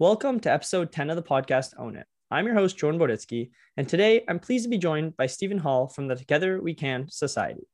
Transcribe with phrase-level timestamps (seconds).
[0.00, 2.06] Welcome to episode 10 of the podcast Own It.
[2.30, 5.88] I'm your host, Jordan Boditsky, and today I'm pleased to be joined by Stephen Hall
[5.88, 7.68] from the Together We Can Society.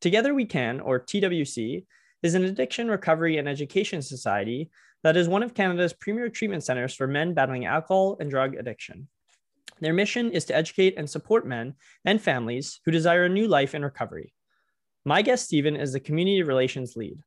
[0.00, 1.84] Together We Can, or TWC,
[2.22, 4.70] is an addiction recovery and education society
[5.02, 9.08] that is one of Canada's premier treatment centers for men battling alcohol and drug addiction.
[9.80, 13.74] Their mission is to educate and support men and families who desire a new life
[13.74, 14.32] in recovery.
[15.04, 17.18] My guest, Stephen, is the community relations lead.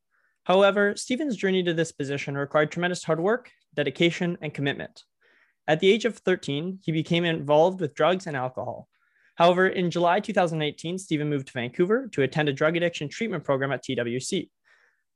[0.45, 5.03] However, Stephen's journey to this position required tremendous hard work, dedication, and commitment.
[5.67, 8.89] At the age of 13, he became involved with drugs and alcohol.
[9.35, 13.71] However, in July 2018, Stephen moved to Vancouver to attend a drug addiction treatment program
[13.71, 14.49] at TWC.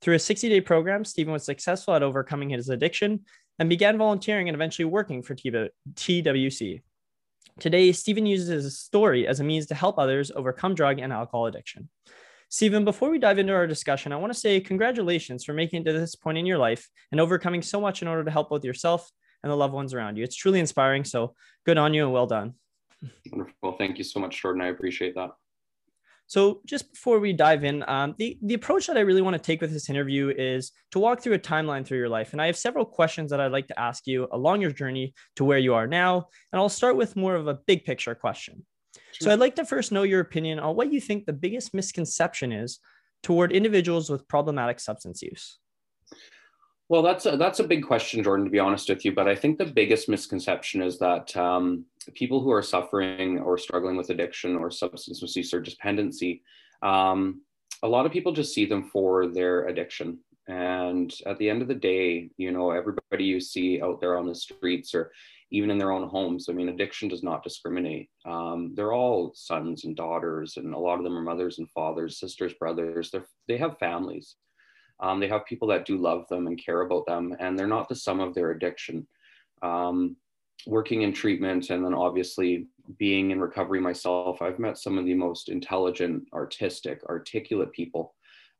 [0.01, 3.21] Through a 60 day program, Stephen was successful at overcoming his addiction
[3.59, 6.81] and began volunteering and eventually working for TWC.
[7.59, 11.47] Today, Stephen uses his story as a means to help others overcome drug and alcohol
[11.47, 11.89] addiction.
[12.51, 15.83] Stephen, before we dive into our discussion, I want to say congratulations for making it
[15.85, 18.65] to this point in your life and overcoming so much in order to help both
[18.65, 19.09] yourself
[19.41, 20.25] and the loved ones around you.
[20.25, 21.05] It's truly inspiring.
[21.05, 21.33] So
[21.65, 22.55] good on you and well done.
[23.31, 23.77] Wonderful.
[23.77, 24.61] Thank you so much, Jordan.
[24.61, 25.29] I appreciate that.
[26.27, 29.41] So, just before we dive in, um, the, the approach that I really want to
[29.41, 32.33] take with this interview is to walk through a timeline through your life.
[32.33, 35.45] And I have several questions that I'd like to ask you along your journey to
[35.45, 36.27] where you are now.
[36.51, 38.65] And I'll start with more of a big picture question.
[39.13, 39.25] Sure.
[39.25, 42.51] So, I'd like to first know your opinion on what you think the biggest misconception
[42.51, 42.79] is
[43.23, 45.59] toward individuals with problematic substance use.
[46.91, 49.13] Well, that's a, that's a big question, Jordan, to be honest with you.
[49.13, 53.95] But I think the biggest misconception is that um, people who are suffering or struggling
[53.95, 56.43] with addiction or substance misuse or dependency,
[56.81, 57.43] um,
[57.81, 60.19] a lot of people just see them for their addiction.
[60.49, 64.27] And at the end of the day, you know, everybody you see out there on
[64.27, 65.13] the streets or
[65.51, 68.09] even in their own homes, I mean, addiction does not discriminate.
[68.25, 72.19] Um, they're all sons and daughters, and a lot of them are mothers and fathers,
[72.19, 73.11] sisters, brothers.
[73.11, 74.35] They're, they have families.
[75.01, 77.89] Um, they have people that do love them and care about them, and they're not
[77.89, 79.05] the sum of their addiction.
[79.61, 80.15] Um,
[80.67, 82.67] working in treatment and then obviously
[82.97, 88.13] being in recovery myself, I've met some of the most intelligent, artistic, articulate people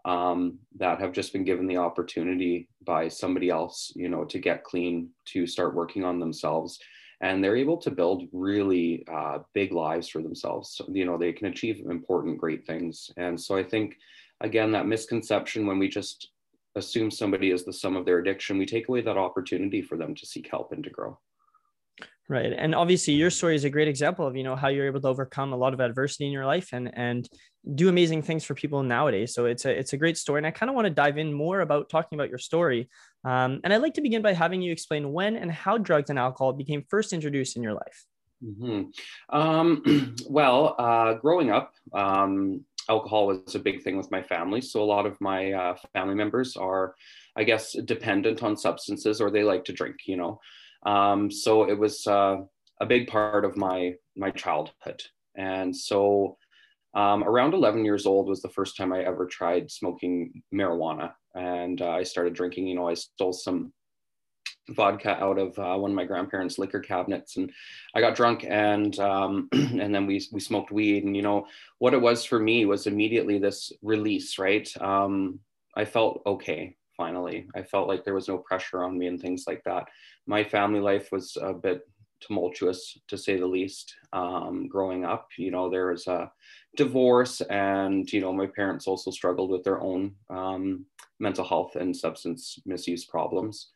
[0.05, 4.63] um, that have just been given the opportunity by somebody else, you know, to get
[4.63, 6.79] clean, to start working on themselves.
[7.21, 10.73] And they're able to build really uh, big lives for themselves.
[10.75, 13.11] So, you know, they can achieve important, great things.
[13.15, 13.97] And so I think
[14.41, 16.29] again, that misconception when we just
[16.75, 20.15] assume somebody is the sum of their addiction, we take away that opportunity for them
[20.15, 21.17] to seek help and to grow.
[22.31, 22.53] Right.
[22.57, 25.07] And obviously your story is a great example of, you know, how you're able to
[25.09, 27.27] overcome a lot of adversity in your life and and
[27.75, 29.33] do amazing things for people nowadays.
[29.33, 30.39] So it's a it's a great story.
[30.39, 32.89] And I kind of want to dive in more about talking about your story.
[33.25, 36.17] Um, and I'd like to begin by having you explain when and how drugs and
[36.17, 38.05] alcohol became first introduced in your life.
[38.41, 39.37] Mm-hmm.
[39.37, 44.61] Um, well, uh, growing up, um, alcohol was a big thing with my family.
[44.61, 46.95] So a lot of my uh, family members are,
[47.35, 50.39] I guess, dependent on substances or they like to drink, you know.
[50.85, 52.37] Um, so it was uh,
[52.79, 55.01] a big part of my my childhood.
[55.35, 56.37] And so
[56.93, 61.13] um, around 11 years old was the first time I ever tried smoking marijuana.
[61.33, 63.71] And uh, I started drinking, you know, I stole some
[64.69, 67.51] vodka out of uh, one of my grandparents' liquor cabinets, and
[67.95, 71.47] I got drunk, and um, and then we we smoked weed, and you know
[71.79, 74.69] what it was for me was immediately this release, right?
[74.81, 75.39] Um,
[75.75, 77.47] I felt okay finally.
[77.55, 79.85] I felt like there was no pressure on me and things like that.
[80.27, 81.79] My family life was a bit
[82.21, 83.95] tumultuous to say the least.
[84.13, 86.31] Um, growing up, you know, there was a
[86.77, 90.85] divorce, and you know, my parents also struggled with their own um,
[91.19, 93.71] mental health and substance misuse problems.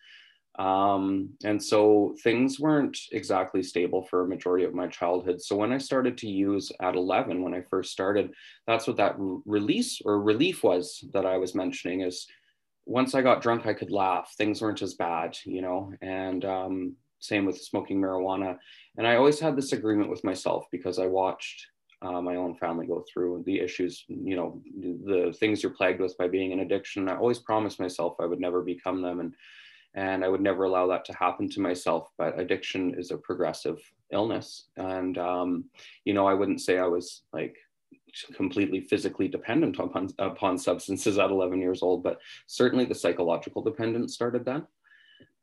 [0.57, 5.41] Um, and so things weren't exactly stable for a majority of my childhood.
[5.41, 8.31] So when I started to use at 11, when I first started,
[8.65, 12.25] that's what that release or relief was that I was mentioning is
[12.85, 14.33] once I got drunk, I could laugh.
[14.37, 18.57] Things weren't as bad, you know, and um, same with smoking marijuana.
[18.97, 21.65] And I always had this agreement with myself because I watched
[22.01, 26.17] uh, my own family go through the issues, you know, the things you're plagued with
[26.17, 27.09] by being an addiction.
[27.09, 29.19] I always promised myself I would never become them.
[29.19, 29.33] And
[29.95, 32.09] and I would never allow that to happen to myself.
[32.17, 33.79] But addiction is a progressive
[34.11, 35.65] illness, and um,
[36.03, 37.55] you know, I wouldn't say I was like
[38.35, 44.13] completely physically dependent upon upon substances at 11 years old, but certainly the psychological dependence
[44.13, 44.65] started then.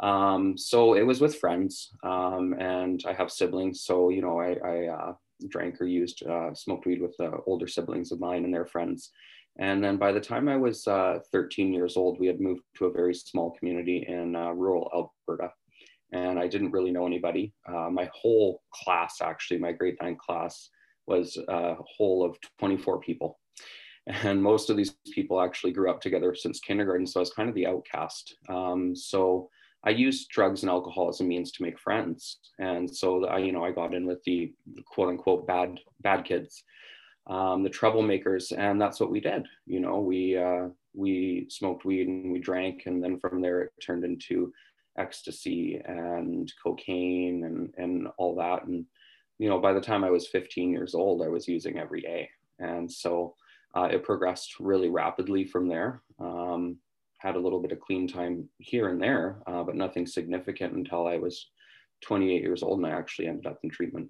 [0.00, 4.56] Um, so it was with friends, um, and I have siblings, so you know, I,
[4.64, 5.14] I uh,
[5.48, 9.12] drank or used uh, smoked weed with the older siblings of mine and their friends
[9.58, 12.86] and then by the time I was uh, 13 years old, we had moved to
[12.86, 15.52] a very small community in uh, rural Alberta.
[16.12, 17.52] And I didn't really know anybody.
[17.66, 20.70] Uh, my whole class, actually, my grade nine class,
[21.12, 23.38] was a whole of 24 people.
[24.06, 27.06] And most of these people actually grew up together since kindergarten.
[27.06, 28.34] So I was kind of the outcast.
[28.48, 29.48] Um, so
[29.84, 32.38] I used drugs and alcohol as a means to make friends.
[32.58, 34.52] And so I, you know, I got in with the
[34.86, 36.64] quote unquote bad, bad kids,
[37.28, 38.52] um, the troublemakers.
[38.56, 39.46] And that's what we did.
[39.66, 42.82] You know, we, uh, we smoked weed and we drank.
[42.86, 44.52] And then from there, it turned into
[44.98, 48.64] ecstasy and cocaine and, and all that.
[48.64, 48.84] And,
[49.38, 52.30] you know, by the time I was 15 years old, I was using every day.
[52.58, 53.34] And so
[53.74, 56.02] uh, it progressed really rapidly from there.
[56.18, 56.76] Um,
[57.18, 61.06] had a little bit of clean time here and there, uh, but nothing significant until
[61.06, 61.50] I was
[62.02, 64.08] 28 years old and I actually ended up in treatment.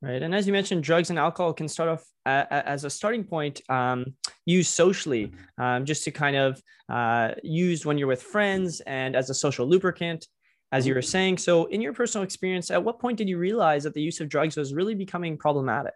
[0.00, 0.22] Right.
[0.22, 4.04] And as you mentioned, drugs and alcohol can start off as a starting point, um,
[4.46, 9.30] used socially, um, just to kind of uh, used when you're with friends and as
[9.30, 10.26] a social lubricant,
[10.72, 11.38] as you were saying.
[11.38, 14.28] So, in your personal experience, at what point did you realize that the use of
[14.28, 15.94] drugs was really becoming problematic?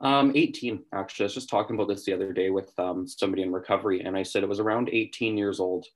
[0.00, 1.24] Um, 18, actually.
[1.24, 4.16] I was just talking about this the other day with um, somebody in recovery, and
[4.16, 5.86] I said it was around 18 years old.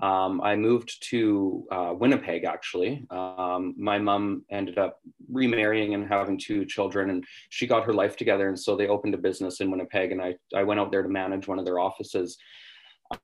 [0.00, 3.04] Um, I moved to uh, Winnipeg, actually.
[3.10, 5.00] Um, my mom ended up
[5.30, 8.48] remarrying and having two children, and she got her life together.
[8.48, 11.08] And so they opened a business in Winnipeg, and I, I went out there to
[11.08, 12.38] manage one of their offices.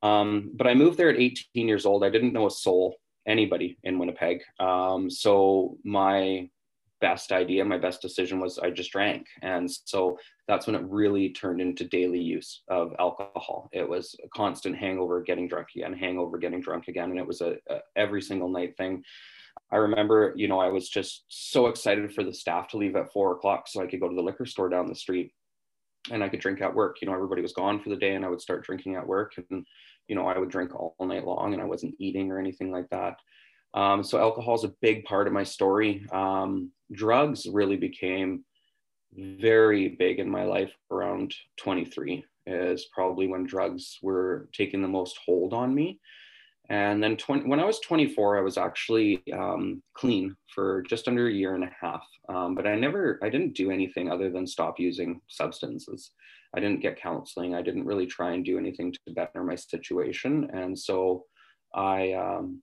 [0.03, 2.03] Um, but I moved there at 18 years old.
[2.03, 2.95] I didn't know a soul,
[3.29, 4.41] anybody in Winnipeg.
[4.59, 6.49] Um, so my
[6.99, 9.27] best idea, my best decision was I just drank.
[9.41, 10.17] And so
[10.47, 13.69] that's when it really turned into daily use of alcohol.
[13.71, 17.11] It was a constant hangover, getting drunk again, hangover, getting drunk again.
[17.11, 19.03] And it was a, a every single night thing.
[19.71, 23.11] I remember, you know, I was just so excited for the staff to leave at
[23.13, 25.31] four o'clock so I could go to the liquor store down the street
[26.11, 26.97] and I could drink at work.
[27.01, 29.33] You know, everybody was gone for the day and I would start drinking at work.
[29.37, 29.65] And,
[30.09, 32.89] you know, I would drink all night long and I wasn't eating or anything like
[32.89, 33.17] that.
[33.75, 36.05] Um, so alcohol is a big part of my story.
[36.11, 38.43] Um, drugs really became
[39.15, 45.19] very big in my life around 23 is probably when drugs were taking the most
[45.23, 45.99] hold on me.
[46.69, 51.27] And then 20, when I was 24, I was actually um, clean for just under
[51.27, 52.03] a year and a half.
[52.27, 56.11] Um, but I never, I didn't do anything other than stop using substances.
[56.55, 57.53] I didn't get counseling.
[57.53, 60.49] I didn't really try and do anything to better my situation.
[60.53, 61.25] And so
[61.73, 62.61] I, um,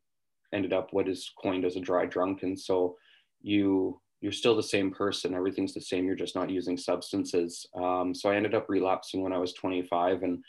[0.52, 2.42] ended up what is coined as a dry drunk.
[2.42, 2.96] And so
[3.42, 5.34] you you're still the same person.
[5.34, 6.06] Everything's the same.
[6.06, 7.66] You're just not using substances.
[7.76, 10.42] Um, so i ended up relapsing when i was 25 and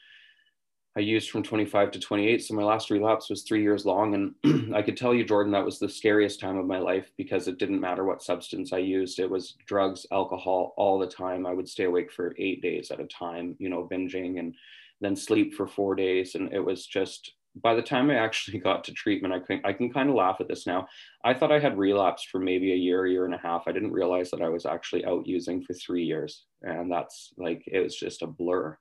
[0.98, 4.74] i used from 25 to 28 so my last relapse was three years long and
[4.76, 7.58] i could tell you jordan that was the scariest time of my life because it
[7.58, 11.70] didn't matter what substance i used it was drugs alcohol all the time i would
[11.70, 14.56] stay awake for eight days at a time you know binging and
[15.00, 18.84] then sleep for four days and it was just by the time I actually got
[18.86, 20.88] to treatment, I can I can kind of laugh at this now.
[21.24, 23.64] I thought I had relapsed for maybe a year, year and a half.
[23.68, 27.64] I didn't realize that I was actually out using for three years, and that's like
[27.68, 28.78] it was just a blur.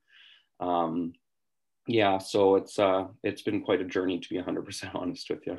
[0.61, 1.13] Um,
[1.87, 5.59] yeah, so it's uh, it's been quite a journey to be 100% honest with you.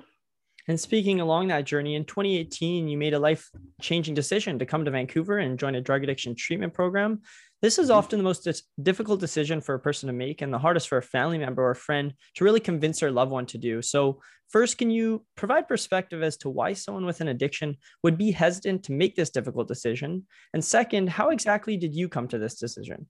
[0.70, 3.50] And speaking along that journey, in 2018, you made a life
[3.82, 7.22] changing decision to come to Vancouver and join a drug addiction treatment program.
[7.62, 7.98] This is mm-hmm.
[7.98, 8.48] often the most
[8.84, 11.74] difficult decision for a person to make and the hardest for a family member or
[11.74, 13.82] friend to really convince their loved one to do.
[13.82, 14.20] So,
[14.50, 18.84] first, can you provide perspective as to why someone with an addiction would be hesitant
[18.84, 20.28] to make this difficult decision?
[20.54, 23.08] And second, how exactly did you come to this decision?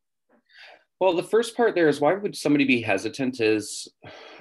[0.99, 3.39] Well, the first part there is why would somebody be hesitant?
[3.39, 3.87] Is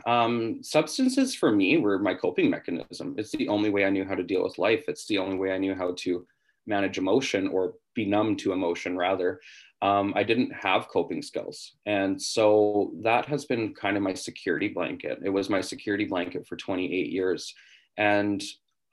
[0.07, 3.15] um, substances for me were my coping mechanism.
[3.19, 4.85] It's the only way I knew how to deal with life.
[4.89, 6.27] It's the only way I knew how to
[6.67, 9.41] manage emotion or be numb to emotion, rather.
[9.83, 11.77] Um, I didn't have coping skills.
[11.85, 15.19] And so that has been kind of my security blanket.
[15.25, 17.55] It was my security blanket for 28 years.
[17.99, 18.43] And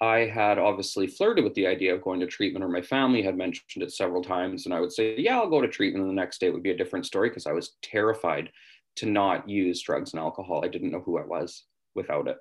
[0.04, 3.38] I had obviously flirted with the idea of going to treatment, or my family had
[3.38, 4.66] mentioned it several times.
[4.66, 6.04] And I would say, Yeah, I'll go to treatment.
[6.04, 8.52] And the next day would be a different story because I was terrified
[8.98, 10.62] to not use drugs and alcohol.
[10.62, 11.64] I didn't know who I was
[11.96, 12.36] without it.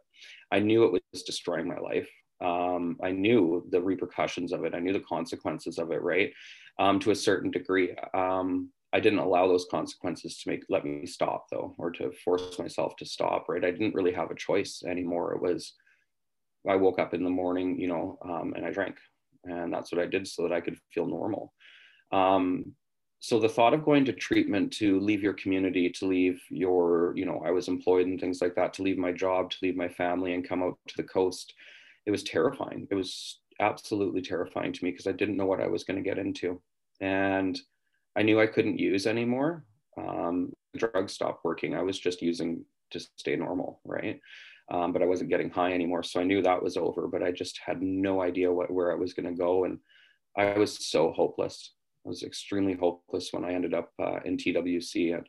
[0.50, 2.10] I knew it was destroying my life.
[2.40, 4.74] Um, I knew the repercussions of it.
[4.74, 6.32] I knew the consequences of it, right?
[6.80, 7.94] Um, to a certain degree.
[8.12, 12.58] Um, I didn't allow those consequences to make let me stop though, or to force
[12.58, 13.64] myself to stop, right?
[13.64, 15.32] I didn't really have a choice anymore.
[15.32, 15.74] It was
[16.68, 18.96] I woke up in the morning, you know, um, and I drank,
[19.44, 21.52] and that's what I did so that I could feel normal.
[22.12, 22.74] Um,
[23.20, 27.24] so the thought of going to treatment to leave your community, to leave your, you
[27.24, 29.88] know, I was employed and things like that, to leave my job, to leave my
[29.88, 31.54] family, and come out to the coast,
[32.04, 32.88] it was terrifying.
[32.90, 36.08] It was absolutely terrifying to me because I didn't know what I was going to
[36.08, 36.60] get into,
[37.00, 37.58] and
[38.16, 39.64] I knew I couldn't use anymore.
[39.96, 41.76] Um, drugs stopped working.
[41.76, 44.20] I was just using to stay normal, right?
[44.70, 46.02] Um, but I wasn't getting high anymore.
[46.02, 48.94] So I knew that was over, but I just had no idea what, where I
[48.94, 49.64] was going to go.
[49.64, 49.78] And
[50.36, 51.72] I was so hopeless.
[52.06, 55.14] I was extremely hopeless when I ended up uh, in TWC.
[55.16, 55.26] And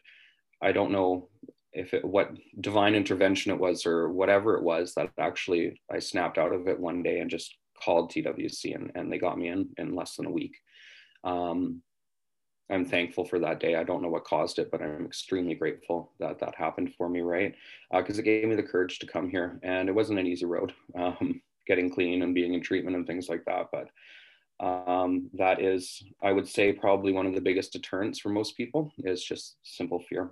[0.62, 1.30] I don't know
[1.74, 6.38] if it what divine intervention it was or whatever it was that actually I snapped
[6.38, 9.70] out of it one day and just called TWC and, and they got me in
[9.78, 10.56] in less than a week.
[11.24, 11.82] Um,
[12.70, 13.76] I'm thankful for that day.
[13.76, 17.22] I don't know what caused it, but I'm extremely grateful that that happened for me,
[17.22, 17.54] right?
[17.92, 20.46] Because uh, it gave me the courage to come here, and it wasn't an easy
[20.46, 23.68] road, um, getting clean and being in treatment and things like that.
[23.72, 23.90] But
[24.66, 28.92] um, that is, I would say, probably one of the biggest deterrents for most people
[29.00, 30.32] is just simple fear.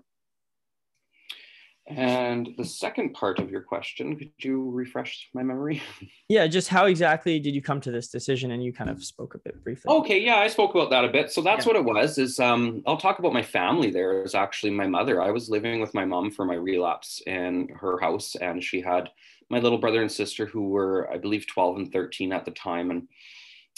[1.98, 5.82] And the second part of your question, could you refresh my memory?
[6.30, 8.52] Yeah, just how exactly did you come to this decision?
[8.52, 9.92] And you kind of spoke a bit briefly.
[9.94, 11.30] Okay, yeah, I spoke about that a bit.
[11.30, 11.74] So that's yeah.
[11.74, 12.18] what it was.
[12.18, 13.92] Is um, I'll talk about my family.
[13.92, 15.22] There is actually my mother.
[15.22, 19.10] I was living with my mom for my relapse in her house, and she had
[19.50, 22.92] my little brother and sister who were, I believe, 12 and 13 at the time,
[22.92, 23.10] and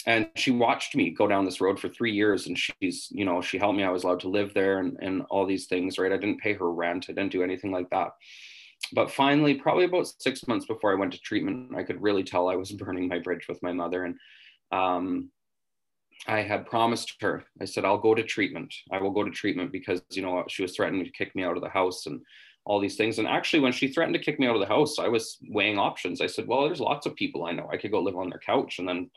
[0.06, 3.40] and she watched me go down this road for three years and she's you know
[3.40, 3.84] she helped me.
[3.84, 6.12] I was allowed to live there and, and all these things right?
[6.12, 7.06] I didn't pay her rent.
[7.08, 8.10] I didn't do anything like that.
[8.92, 12.48] But finally probably about six months before i went to treatment i could really tell
[12.48, 14.04] i was burning my bridge with my mother.
[14.04, 14.16] And
[14.72, 15.30] um,
[16.26, 18.72] i had promised her i said i'll go to treatment.
[18.92, 21.56] I will go to treatment because you know she was threatening to kick me out
[21.56, 22.20] of the house and
[22.66, 23.18] all these things.
[23.18, 25.78] And actually when she threatened to kick me out of the house i was weighing
[25.78, 26.20] options.
[26.20, 27.70] I said well there's lots of people i know.
[27.72, 29.10] I could go live on their couch and then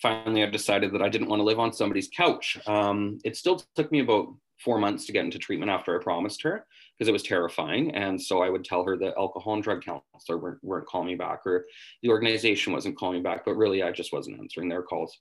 [0.00, 2.58] finally I decided that I didn't want to live on somebody's couch.
[2.66, 4.28] Um, it still took me about
[4.58, 7.94] four months to get into treatment after I promised her because it was terrifying.
[7.94, 11.14] And so I would tell her that alcohol and drug counselor weren't, weren't calling me
[11.14, 11.64] back or
[12.02, 15.16] the organization wasn't calling me back, but really I just wasn't answering their calls.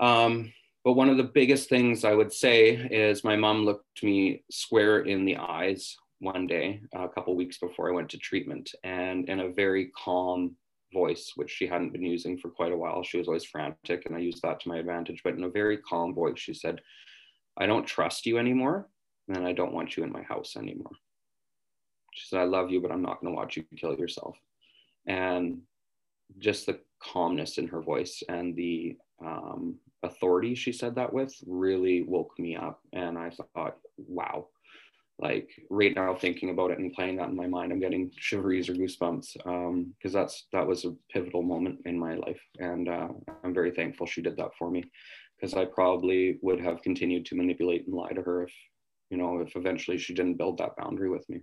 [0.00, 0.52] Um,
[0.84, 5.00] but one of the biggest things I would say is my mom looked me square
[5.00, 9.40] in the eyes one day, a couple weeks before I went to treatment, and in
[9.40, 10.56] a very calm,
[10.92, 13.02] voice, which she hadn't been using for quite a while.
[13.02, 15.22] She was always frantic, and I used that to my advantage.
[15.22, 16.80] But in a very calm voice, she said,
[17.56, 18.88] I don't trust you anymore,
[19.28, 20.92] and I don't want you in my house anymore.
[22.14, 24.36] She said, I love you, but I'm not going to watch you kill yourself.
[25.06, 25.60] And
[26.38, 32.02] just the calmness in her voice and the um, authority she said that with really
[32.02, 32.80] woke me up.
[32.92, 34.48] And I thought, wow,
[35.18, 38.68] like right now thinking about it and playing that in my mind i'm getting shiveries
[38.68, 42.40] or goosebumps because um, that's that was a pivotal moment in my life.
[42.58, 43.08] And uh,
[43.42, 44.84] i'm very thankful she did that for me
[45.36, 48.52] because i probably would have continued to manipulate and lie to her if
[49.10, 51.40] you know if eventually she didn't build that boundary with me.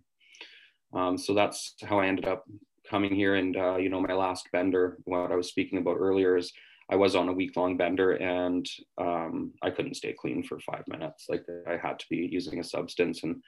[0.93, 2.45] Um, so that's how i ended up
[2.89, 3.35] coming here.
[3.35, 6.53] And uh, you know my last bender what i was speaking about earlier is
[6.89, 8.67] I was on a week long bender and
[8.99, 11.25] um, I couldn't stay clean for five minutes.
[11.27, 13.41] Like I had to be using a substance and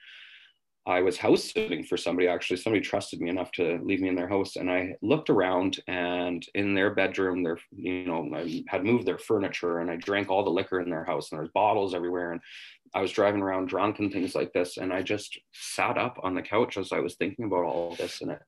[0.86, 2.56] I was house sitting for somebody actually.
[2.56, 4.56] Somebody trusted me enough to leave me in their house.
[4.56, 9.18] And I looked around and in their bedroom, their, you know, I had moved their
[9.18, 12.32] furniture and I drank all the liquor in their house and there's bottles everywhere.
[12.32, 12.40] And
[12.94, 14.78] I was driving around drunk and things like this.
[14.78, 18.22] And I just sat up on the couch as I was thinking about all this.
[18.22, 18.40] And it,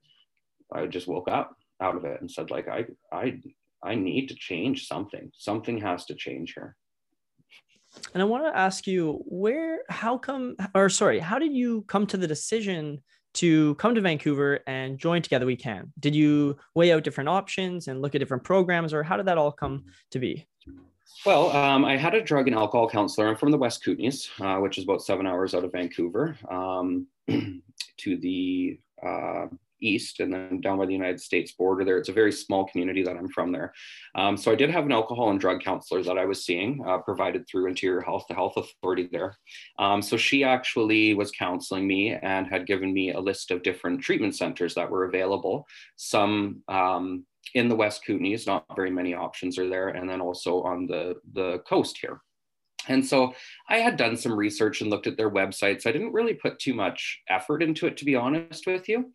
[0.73, 3.39] I just woke up out of it and said, like, I, I
[3.83, 5.31] I need to change something.
[5.35, 6.75] Something has to change here.
[8.13, 12.07] And I want to ask you where, how come, or sorry, how did you come
[12.07, 13.01] to the decision
[13.33, 15.91] to come to Vancouver and join Together We Can?
[15.99, 19.37] Did you weigh out different options and look at different programs, or how did that
[19.37, 20.47] all come to be?
[21.25, 23.27] Well, um, I had a drug and alcohol counselor.
[23.27, 27.07] I'm from the West Kootenays, uh, which is about seven hours out of Vancouver, um,
[27.27, 29.47] to the uh,
[29.81, 31.97] east and then down by the United States border there.
[31.97, 33.73] It's a very small community that I'm from there.
[34.15, 36.99] Um, so I did have an alcohol and drug counselor that I was seeing uh,
[36.99, 39.37] provided through Interior Health, the health authority there.
[39.79, 44.01] Um, so she actually was counseling me and had given me a list of different
[44.01, 45.67] treatment centers that were available.
[45.95, 50.61] Some um, in the West Kootenays, not very many options are there, and then also
[50.61, 52.21] on the, the coast here.
[52.87, 53.33] And so
[53.69, 55.85] I had done some research and looked at their websites.
[55.85, 59.11] I didn't really put too much effort into it, to be honest with you.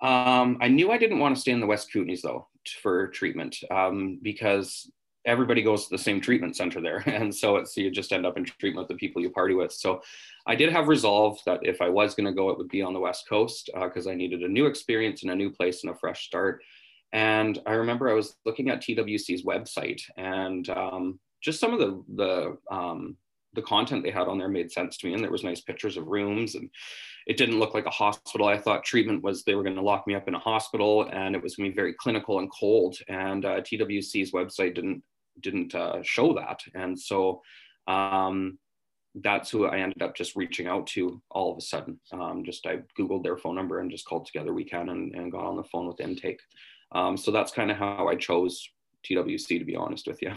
[0.00, 2.46] Um, I knew I didn't want to stay in the West Kootenays though
[2.82, 4.90] for treatment um, because
[5.24, 7.02] everybody goes to the same treatment center there.
[7.06, 9.72] And so it's, you just end up in treatment with the people you party with.
[9.72, 10.00] So
[10.46, 12.94] I did have resolve that if I was going to go, it would be on
[12.94, 15.92] the West Coast because uh, I needed a new experience and a new place and
[15.92, 16.62] a fresh start.
[17.12, 22.04] And I remember I was looking at TWC's website and um, just some of the,
[22.14, 23.16] the, um,
[23.58, 25.14] the content they had on there made sense to me.
[25.14, 26.70] And there was nice pictures of rooms and
[27.26, 28.46] it didn't look like a hospital.
[28.46, 31.34] I thought treatment was they were going to lock me up in a hospital and
[31.34, 32.96] it was going to be very clinical and cold.
[33.08, 35.02] And uh, TWC's website didn't
[35.40, 36.60] didn't uh, show that.
[36.74, 37.42] And so
[37.86, 38.58] um,
[39.14, 42.00] that's who I ended up just reaching out to all of a sudden.
[42.12, 45.32] Um, just I Googled their phone number and just called Together We Can and, and
[45.32, 46.40] got on the phone with intake.
[46.92, 48.68] Um, so that's kind of how I chose
[49.04, 50.32] TWC, to be honest with you.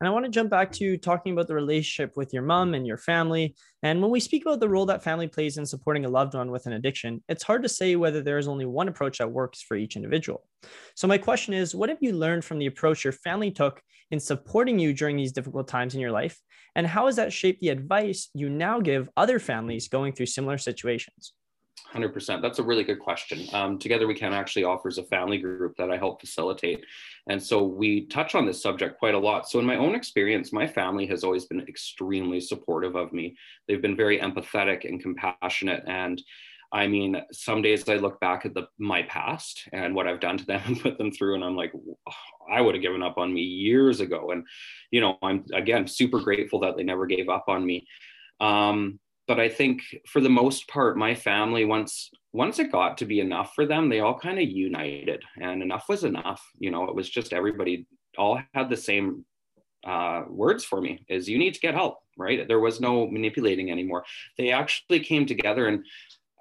[0.00, 2.86] And I want to jump back to talking about the relationship with your mom and
[2.86, 3.54] your family.
[3.82, 6.50] And when we speak about the role that family plays in supporting a loved one
[6.50, 9.62] with an addiction, it's hard to say whether there is only one approach that works
[9.62, 10.46] for each individual.
[10.94, 14.20] So, my question is what have you learned from the approach your family took in
[14.20, 16.38] supporting you during these difficult times in your life?
[16.76, 20.58] And how has that shaped the advice you now give other families going through similar
[20.58, 21.32] situations?
[21.92, 22.42] 100%.
[22.42, 23.46] That's a really good question.
[23.52, 26.84] Um, Together We Can actually offers a family group that I help facilitate.
[27.28, 29.48] And so we touch on this subject quite a lot.
[29.48, 33.36] So, in my own experience, my family has always been extremely supportive of me.
[33.68, 35.84] They've been very empathetic and compassionate.
[35.86, 36.22] And
[36.72, 40.36] I mean, some days I look back at the, my past and what I've done
[40.38, 41.72] to them and put them through, and I'm like,
[42.52, 44.32] I would have given up on me years ago.
[44.32, 44.44] And,
[44.90, 47.86] you know, I'm again super grateful that they never gave up on me.
[48.40, 53.06] Um, but I think for the most part, my family once once it got to
[53.06, 56.42] be enough for them, they all kind of united, and enough was enough.
[56.58, 57.86] You know, it was just everybody
[58.18, 59.24] all had the same
[59.86, 61.98] uh, words for me: is you need to get help.
[62.16, 62.46] Right?
[62.46, 64.04] There was no manipulating anymore.
[64.36, 65.84] They actually came together, and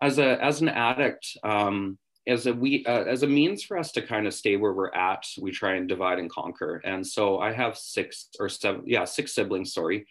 [0.01, 1.37] as a as an addict.
[1.43, 4.73] Um, as a we uh, as a means for us to kind of stay where
[4.73, 8.81] we're at we try and divide and conquer and so i have six or seven
[8.85, 10.05] yeah six siblings sorry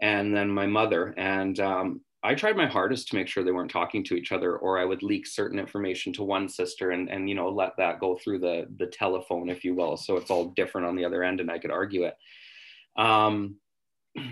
[0.00, 1.14] and then my mother.
[1.16, 4.56] And um, I tried my hardest to make sure they weren't talking to each other,
[4.56, 8.00] or I would leak certain information to one sister and, and you know let that
[8.00, 9.96] go through the the telephone, if you will.
[9.96, 12.16] So it's all different on the other end, and I could argue it.
[12.96, 13.56] Um,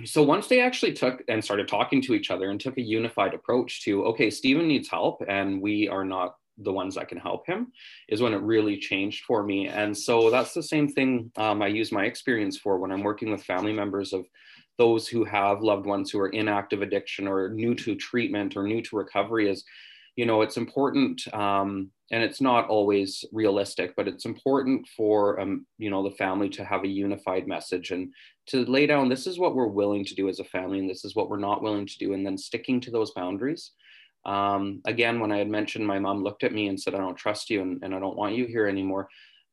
[0.04, 3.34] so once they actually took and started talking to each other and took a unified
[3.34, 7.46] approach to okay, Stephen needs help, and we are not the ones that can help
[7.46, 7.72] him
[8.08, 11.66] is when it really changed for me and so that's the same thing um, i
[11.66, 14.26] use my experience for when i'm working with family members of
[14.78, 18.64] those who have loved ones who are in active addiction or new to treatment or
[18.64, 19.64] new to recovery is
[20.16, 25.66] you know it's important um, and it's not always realistic but it's important for um,
[25.78, 28.12] you know the family to have a unified message and
[28.46, 31.04] to lay down this is what we're willing to do as a family and this
[31.04, 33.72] is what we're not willing to do and then sticking to those boundaries.
[34.24, 37.16] Um, again when i had mentioned my mom looked at me and said i don't
[37.16, 39.08] trust you and, and i don't want you here anymore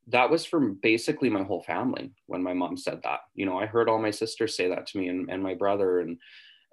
[0.07, 3.21] that was from basically my whole family when my mom said that.
[3.35, 5.99] You know i heard all my sisters say that to me and, and my brother
[5.99, 6.17] and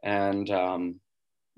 [0.03, 1.01] and um,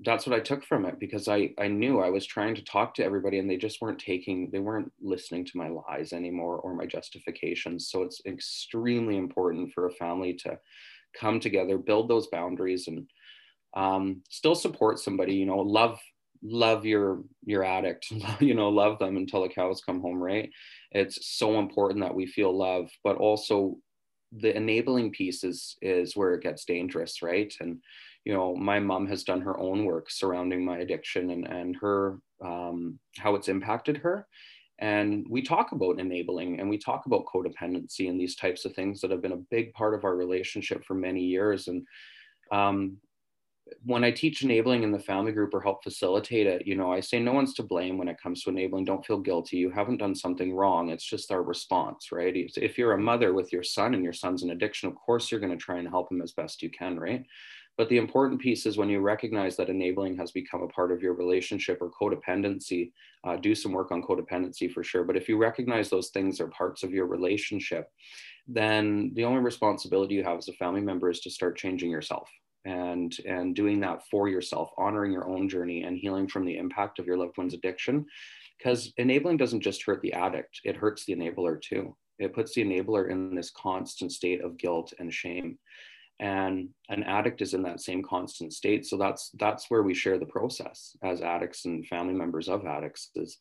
[0.05, 2.93] that's what i took from it because i i knew i was trying to talk
[2.93, 6.73] to everybody and they just weren't taking they weren't listening to my lies anymore or
[6.73, 7.89] my justifications.
[7.89, 10.57] So it's extremely important for a family to
[11.19, 13.07] come together build those boundaries and
[13.75, 15.99] um, still support somebody you know love
[16.41, 20.49] love your your addict you know love them until the cows come home right?
[20.91, 23.77] It's so important that we feel love but also
[24.31, 27.53] the enabling piece is is where it gets dangerous right?
[27.59, 27.79] And
[28.25, 32.19] you know my mom has done her own work surrounding my addiction and and her
[32.43, 34.27] um, how it's impacted her.
[34.79, 39.01] And we talk about enabling and we talk about codependency and these types of things
[39.01, 41.67] that have been a big part of our relationship for many years.
[41.67, 41.85] And
[42.51, 42.97] um,
[43.83, 46.99] when I teach enabling in the family group or help facilitate it, you know, I
[46.99, 48.85] say no one's to blame when it comes to enabling.
[48.85, 49.57] Don't feel guilty.
[49.57, 50.89] You haven't done something wrong.
[50.89, 52.33] It's just our response, right?
[52.35, 55.39] If you're a mother with your son and your son's in addiction, of course you're
[55.39, 57.25] going to try and help him as best you can, right?
[57.77, 61.01] But the important piece is when you recognize that enabling has become a part of
[61.01, 62.91] your relationship or codependency,
[63.23, 65.03] uh, do some work on codependency for sure.
[65.03, 67.89] But if you recognize those things are parts of your relationship,
[68.47, 72.29] then the only responsibility you have as a family member is to start changing yourself
[72.65, 76.99] and and doing that for yourself honoring your own journey and healing from the impact
[76.99, 78.05] of your loved one's addiction.
[78.57, 81.95] Because enabling doesn't just hurt the addict it hurts the enabler too.
[82.17, 85.57] It puts the enabler in this constant state of guilt and shame.
[86.19, 88.85] And an addict is in that same constant state.
[88.85, 93.09] So that's that's where we share the process as addicts and family members of addicts
[93.15, 93.37] is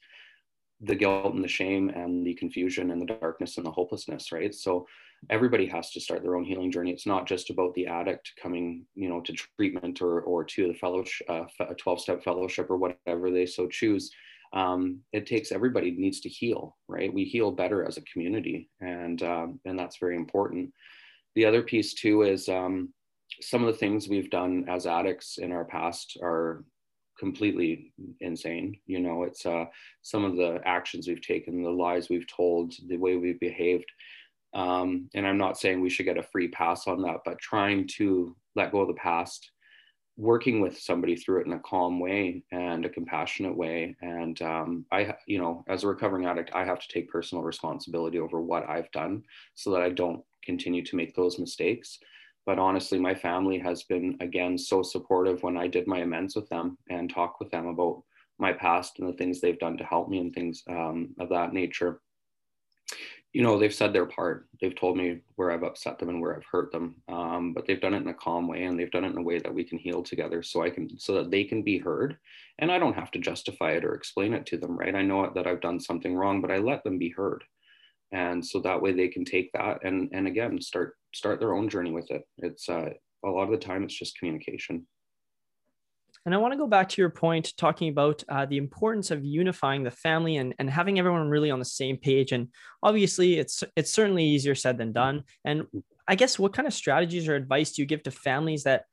[0.80, 4.54] the guilt and the shame and the confusion and the darkness and the hopelessness right?
[4.54, 4.86] So
[5.30, 6.92] everybody has to start their own healing journey.
[6.92, 10.74] It's not just about the addict coming, you know, to treatment or or to the
[10.74, 14.10] fellowship, uh, a twelve step fellowship or whatever they so choose.
[14.52, 17.12] Um, it takes everybody needs to heal, right?
[17.12, 20.72] We heal better as a community, and um, and that's very important.
[21.34, 22.92] The other piece too is um,
[23.40, 26.64] some of the things we've done as addicts in our past are
[27.18, 28.78] completely insane.
[28.86, 29.66] You know, it's uh,
[30.02, 33.90] some of the actions we've taken, the lies we've told, the way we've behaved
[34.54, 37.86] um, and I'm not saying we should get a free pass on that, but trying
[37.96, 39.50] to let go of the past,
[40.16, 43.96] working with somebody through it in a calm way and a compassionate way.
[44.00, 48.18] And um, I, you know, as a recovering addict, I have to take personal responsibility
[48.18, 49.22] over what I've done
[49.54, 51.98] so that I don't continue to make those mistakes.
[52.46, 56.48] But honestly, my family has been, again, so supportive when I did my amends with
[56.48, 58.02] them and talk with them about
[58.38, 61.52] my past and the things they've done to help me and things um, of that
[61.52, 62.00] nature
[63.32, 64.48] you know, they've said their part.
[64.60, 66.96] They've told me where I've upset them and where I've hurt them.
[67.08, 69.22] Um, but they've done it in a calm way and they've done it in a
[69.22, 72.16] way that we can heal together so I can, so that they can be heard.
[72.58, 74.94] And I don't have to justify it or explain it to them, right?
[74.94, 77.44] I know that I've done something wrong, but I let them be heard.
[78.12, 81.68] And so that way they can take that and, and again, start, start their own
[81.68, 82.22] journey with it.
[82.38, 82.90] It's uh,
[83.24, 84.86] a lot of the time it's just communication.
[86.28, 89.24] And I want to go back to your point talking about uh, the importance of
[89.24, 92.32] unifying the family and, and having everyone really on the same page.
[92.32, 92.48] And
[92.82, 95.24] obviously, it's it's certainly easier said than done.
[95.46, 95.64] And
[96.06, 98.84] I guess what kind of strategies or advice do you give to families that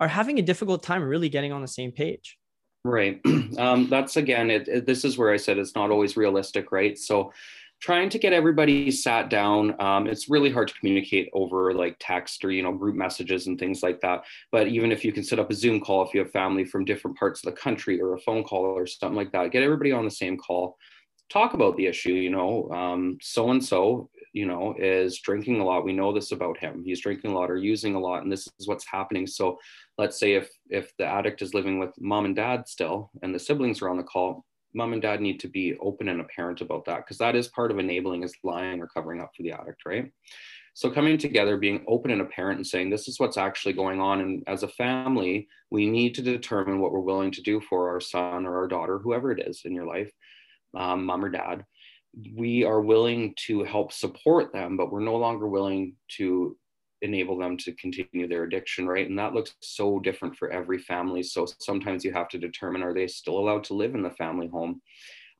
[0.00, 2.38] are having a difficult time really getting on the same page?
[2.84, 3.20] Right.
[3.58, 6.96] Um, that's again, it, it, this is where I said it's not always realistic, right?
[6.96, 7.32] So
[7.80, 9.80] trying to get everybody sat down.
[9.80, 13.58] Um, it's really hard to communicate over like text or you know group messages and
[13.58, 14.24] things like that.
[14.50, 16.84] But even if you can set up a zoom call if you have family from
[16.84, 19.92] different parts of the country or a phone call or something like that get everybody
[19.92, 20.76] on the same call.
[21.30, 25.84] Talk about the issue you know so and so you know is drinking a lot.
[25.84, 26.82] We know this about him.
[26.84, 29.26] He's drinking a lot or using a lot and this is what's happening.
[29.26, 29.58] So
[29.98, 33.38] let's say if if the addict is living with mom and dad still and the
[33.38, 34.44] siblings are on the call
[34.78, 37.72] mom and dad need to be open and apparent about that because that is part
[37.72, 40.10] of enabling is lying or covering up for the addict, right?
[40.72, 44.20] So coming together, being open and apparent and saying this is what's actually going on.
[44.20, 48.00] And as a family, we need to determine what we're willing to do for our
[48.00, 50.12] son or our daughter, whoever it is in your life,
[50.76, 51.64] um, mom or dad.
[52.32, 56.56] We are willing to help support them, but we're no longer willing to
[57.02, 59.08] enable them to continue their addiction, right?
[59.08, 61.22] And that looks so different for every family.
[61.22, 64.48] So sometimes you have to determine are they still allowed to live in the family
[64.48, 64.80] home?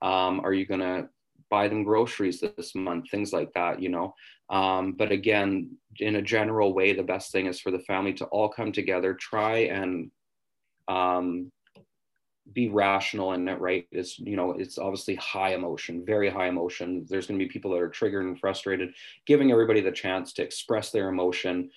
[0.02, 1.08] Um, are you going to
[1.50, 3.10] buy them groceries this month?
[3.10, 4.14] Things like that, you know.
[4.50, 8.24] Um, but again, in a general way, the best thing is for the family to
[8.26, 10.10] all come together, try and
[10.86, 11.52] um,
[12.52, 17.06] be rational in it, right It's, you know it's obviously high emotion very high emotion.
[17.08, 18.94] There's going to be people that are triggered and frustrated
[19.26, 21.70] giving everybody the chance to express their emotion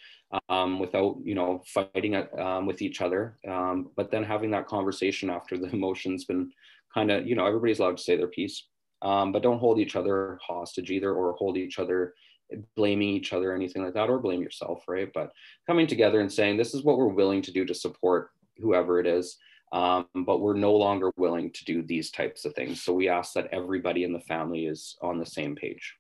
[0.50, 3.38] um, without you know fighting um, with each other.
[3.48, 6.52] Um, but then having that conversation after the emotion's been
[6.94, 8.68] kind of you know everybody's allowed to say their piece.
[9.02, 12.14] Um, but don't hold each other hostage either or hold each other
[12.76, 15.10] blaming each other or anything like that or blame yourself right?
[15.14, 15.32] But
[15.66, 19.08] coming together and saying this is what we're willing to do to support whoever it
[19.08, 19.38] is
[19.72, 22.84] um, but we're no longer willing to do these types of things.
[22.84, 25.96] So we ask that everybody in the family is on the same page.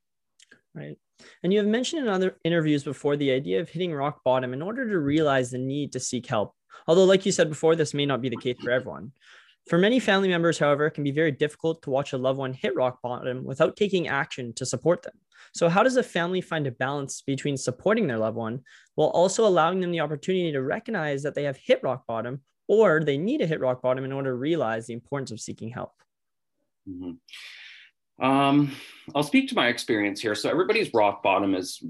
[0.73, 0.97] Right.
[1.43, 4.62] And you have mentioned in other interviews before the idea of hitting rock bottom in
[4.62, 6.55] order to realize the need to seek help.
[6.88, 9.12] Although, like you said before, this may not be the case for everyone.
[9.67, 12.53] For many family members, however, it can be very difficult to watch a loved one
[12.53, 15.13] hit rock bottom without taking action to support them.
[15.53, 18.62] So, how does a family find a balance between supporting their loved one
[18.95, 23.04] while also allowing them the opportunity to recognize that they have hit rock bottom or
[23.04, 25.93] they need to hit rock bottom in order to realize the importance of seeking help?
[26.89, 27.12] Mm-hmm.
[28.21, 28.71] Um,
[29.15, 30.36] I'll speak to my experience here.
[30.36, 31.82] So everybody's rock bottom is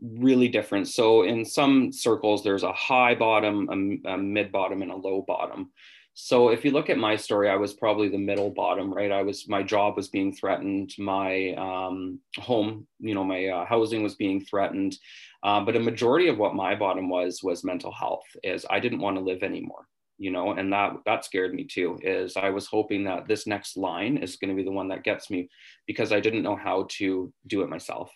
[0.00, 0.88] really different.
[0.88, 5.24] So in some circles, there's a high bottom, a, a mid bottom, and a low
[5.26, 5.70] bottom.
[6.14, 9.10] So if you look at my story, I was probably the middle bottom, right?
[9.10, 14.02] I was my job was being threatened, my um, home, you know, my uh, housing
[14.02, 14.96] was being threatened,
[15.42, 18.26] uh, but a majority of what my bottom was was mental health.
[18.44, 19.86] Is I didn't want to live anymore
[20.22, 23.76] you know and that that scared me too is i was hoping that this next
[23.76, 25.48] line is going to be the one that gets me
[25.86, 28.10] because i didn't know how to do it myself.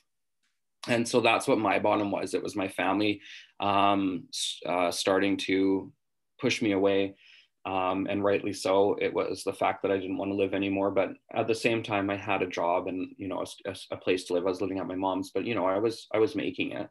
[0.89, 2.33] And so that's what my bottom was.
[2.33, 3.21] It was my family
[3.59, 4.29] um,
[4.65, 5.93] uh, starting to
[6.41, 7.17] push me away
[7.65, 8.97] um, and rightly so.
[9.01, 11.83] It was the fact that i didn't want to live anymore but at the same
[11.83, 14.47] time i had a job and you know a, a place to live.
[14.47, 16.89] I was living at my mom's but you know i was i was making it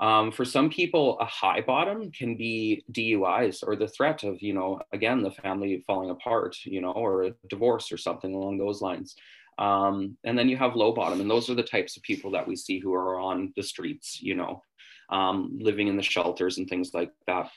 [0.00, 4.54] um, for some people, a high bottom can be DUIs or the threat of, you
[4.54, 8.80] know, again, the family falling apart, you know, or a divorce or something along those
[8.80, 9.16] lines.
[9.58, 12.46] Um, and then you have low bottom, and those are the types of people that
[12.46, 14.62] we see who are on the streets, you know,
[15.10, 17.50] um, living in the shelters and things like that.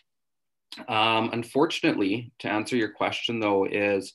[0.88, 4.14] Um, unfortunately, to answer your question though, is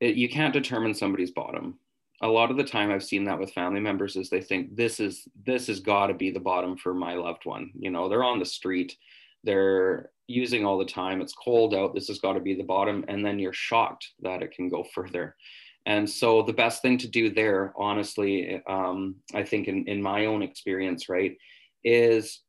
[0.00, 1.78] it, you can't determine somebody's bottom
[2.22, 5.00] a lot of the time I've seen that with family members is they think this
[5.00, 7.70] is this has got to be the bottom for my loved one.
[7.78, 8.96] You know, they're on the street,
[9.44, 11.20] they're using all the time.
[11.20, 11.94] It's cold out.
[11.94, 14.84] This has got to be the bottom, and then you're shocked that it can go
[14.94, 15.36] further.
[15.84, 20.26] And so the best thing to do there, honestly, um, I think in in my
[20.26, 21.36] own experience, right,
[21.84, 22.40] is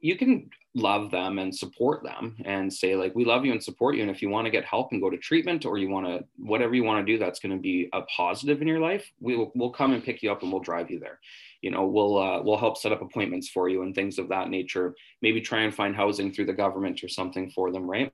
[0.00, 3.94] you can love them and support them and say like we love you and support
[3.94, 6.04] you and if you want to get help and go to treatment or you want
[6.04, 9.08] to whatever you want to do that's going to be a positive in your life
[9.20, 11.20] we will we'll come and pick you up and we'll drive you there.
[11.62, 14.50] You know we'll uh, we'll help set up appointments for you and things of that
[14.50, 14.94] nature.
[15.22, 18.12] Maybe try and find housing through the government or something for them right?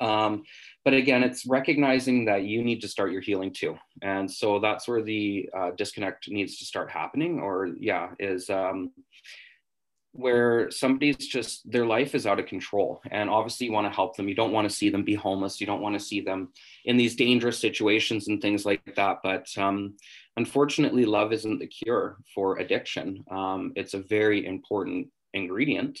[0.00, 0.44] Um,
[0.84, 3.76] but again, it's recognizing that you need to start your healing too.
[4.02, 8.92] And so that's where the uh, disconnect needs to start happening, or yeah, is um,
[10.16, 13.00] where somebody's just their life is out of control.
[13.10, 14.28] And obviously you want to help them.
[14.28, 15.60] You don't want to see them be homeless.
[15.60, 16.48] You don't want to see them
[16.84, 19.18] in these dangerous situations and things like that.
[19.22, 19.94] But um,
[20.36, 23.24] unfortunately love isn't the cure for addiction.
[23.30, 25.98] Um, it's a very important ingredient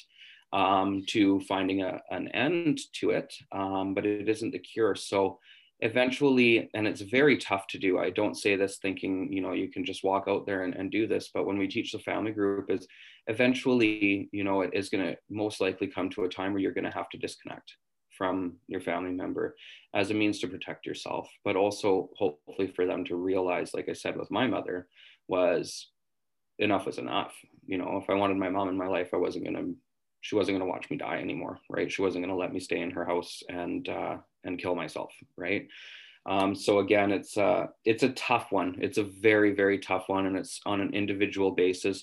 [0.52, 3.34] um, to finding a, an end to it.
[3.52, 4.94] Um, but it isn't the cure.
[4.94, 5.38] So
[5.80, 7.98] eventually and it's very tough to do.
[7.98, 10.90] I don't say this thinking you know you can just walk out there and, and
[10.90, 12.86] do this but when we teach the family group is
[13.26, 16.72] eventually you know it is going to most likely come to a time where you're
[16.72, 17.74] going to have to disconnect
[18.16, 19.54] from your family member
[19.94, 23.92] as a means to protect yourself but also hopefully for them to realize like i
[23.92, 24.86] said with my mother
[25.28, 25.90] was
[26.58, 27.34] enough was enough.
[27.66, 29.74] You know if i wanted my mom in my life i wasn't going to
[30.26, 31.90] she wasn't going to watch me die anymore right?
[31.90, 35.12] She wasn't going to let me stay in her house and uh, and kill myself
[35.36, 35.68] right?
[36.28, 38.76] Um, so again it's uh, it's a tough one.
[38.80, 42.02] It's a very very tough one and it's on an individual basis.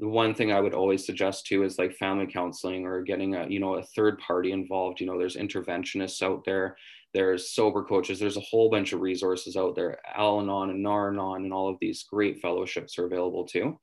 [0.00, 3.46] The one thing i would always suggest too is like family counseling or getting a
[3.48, 5.00] you know a third party involved.
[5.00, 6.76] You know there's interventionists out there
[7.12, 9.98] there's sober coaches there's a whole bunch of resources out there.
[10.16, 13.78] Al-anon and nar-anon and all of these great fellowships are available too.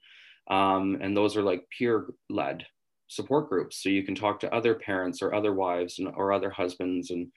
[0.49, 2.65] Um, and those are like peer led
[3.12, 6.50] support groups so you can talk to other parents or other wives and, or other
[6.50, 7.28] husbands and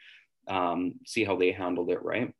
[0.48, 2.32] um, see how they handled it right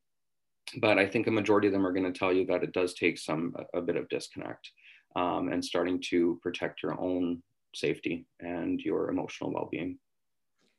[0.81, 2.95] but i think a majority of them are going to tell you that it does
[2.95, 4.71] take some a, bit of disconnect
[5.17, 7.43] um, and starting to protect your own
[7.75, 9.99] safety and your emotional well-being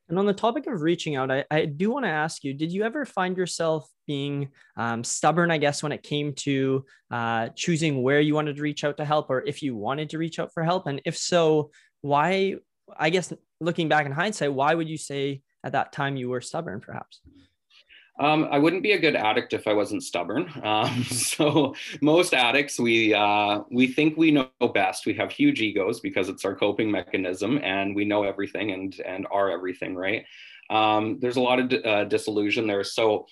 [0.07, 2.71] and on the topic of reaching out, I, I do want to ask you did
[2.71, 8.03] you ever find yourself being um, stubborn, I guess, when it came to uh, choosing
[8.03, 10.53] where you wanted to reach out to help or if you wanted to reach out
[10.53, 10.85] for help?
[10.85, 11.71] And if so,
[12.05, 12.55] why,
[12.97, 16.39] I guess, looking back in hindsight, why would you say at that time you were
[16.39, 17.19] stubborn, perhaps?
[18.19, 20.49] Um, I wouldn't be a good addict if I wasn't stubborn.
[20.63, 25.05] Um, so most addicts, we uh, we think we know best.
[25.05, 29.27] We have huge egos because it's our coping mechanism, and we know everything and and
[29.31, 30.25] are everything, right?
[30.69, 32.83] Um, there's a lot of uh, disillusion there.
[32.83, 33.25] So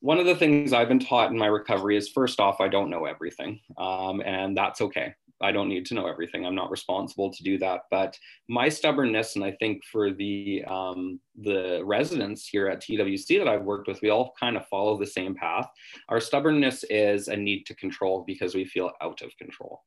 [0.00, 2.90] one of the things I've been taught in my recovery is first off, I don't
[2.90, 5.14] know everything, um, and that's okay.
[5.42, 6.46] I don't need to know everything.
[6.46, 7.82] I'm not responsible to do that.
[7.90, 8.16] But
[8.48, 13.64] my stubbornness, and I think for the um, the residents here at TWC that I've
[13.64, 15.68] worked with, we all kind of follow the same path.
[16.08, 19.82] Our stubbornness is a need to control because we feel out of control.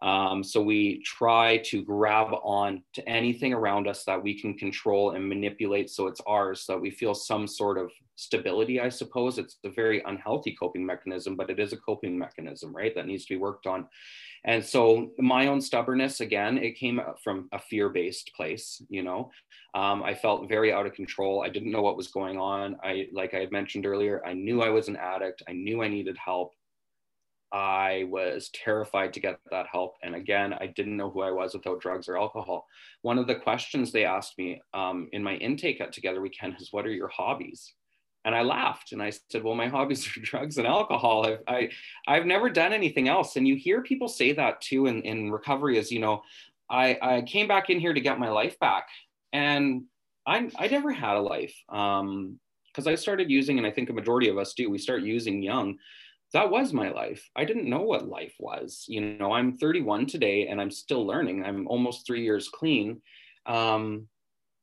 [0.00, 5.10] Um, so we try to grab on to anything around us that we can control
[5.10, 9.38] and manipulate so it's ours, so that we feel some sort of stability, I suppose.
[9.38, 12.94] It's a very unhealthy coping mechanism, but it is a coping mechanism, right?
[12.94, 13.88] That needs to be worked on.
[14.44, 19.30] And so my own stubbornness, again, it came from a fear based place, you know.
[19.74, 21.42] Um, I felt very out of control.
[21.42, 22.76] I didn't know what was going on.
[22.82, 25.42] I, like I had mentioned earlier, I knew I was an addict.
[25.48, 26.54] I knew I needed help.
[27.52, 29.96] I was terrified to get that help.
[30.02, 32.66] And again, I didn't know who I was without drugs or alcohol.
[33.02, 36.56] One of the questions they asked me um, in my intake at Together We Can
[36.60, 37.72] is, What are your hobbies?
[38.28, 41.26] And I laughed and I said, "Well, my hobbies are drugs and alcohol.
[41.26, 41.70] I've I,
[42.06, 45.78] I've never done anything else." And you hear people say that too in, in recovery,
[45.78, 46.22] as you know,
[46.70, 48.88] I, I came back in here to get my life back,
[49.32, 49.84] and
[50.26, 52.38] I I never had a life because um,
[52.86, 54.68] I started using, and I think a majority of us do.
[54.68, 55.78] We start using young.
[56.34, 57.26] That was my life.
[57.34, 58.84] I didn't know what life was.
[58.88, 61.46] You know, I'm 31 today, and I'm still learning.
[61.46, 63.00] I'm almost three years clean.
[63.46, 64.06] Um,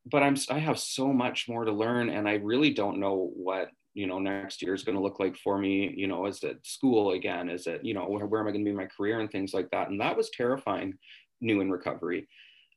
[0.06, 3.70] but I'm I have so much more to learn, and I really don't know what
[3.94, 5.94] you know next year is going to look like for me.
[5.96, 7.50] You know, is it school again?
[7.50, 9.54] Is it you know where, where am I going to be my career and things
[9.54, 9.90] like that?
[9.90, 10.98] And that was terrifying,
[11.42, 12.28] new in recovery,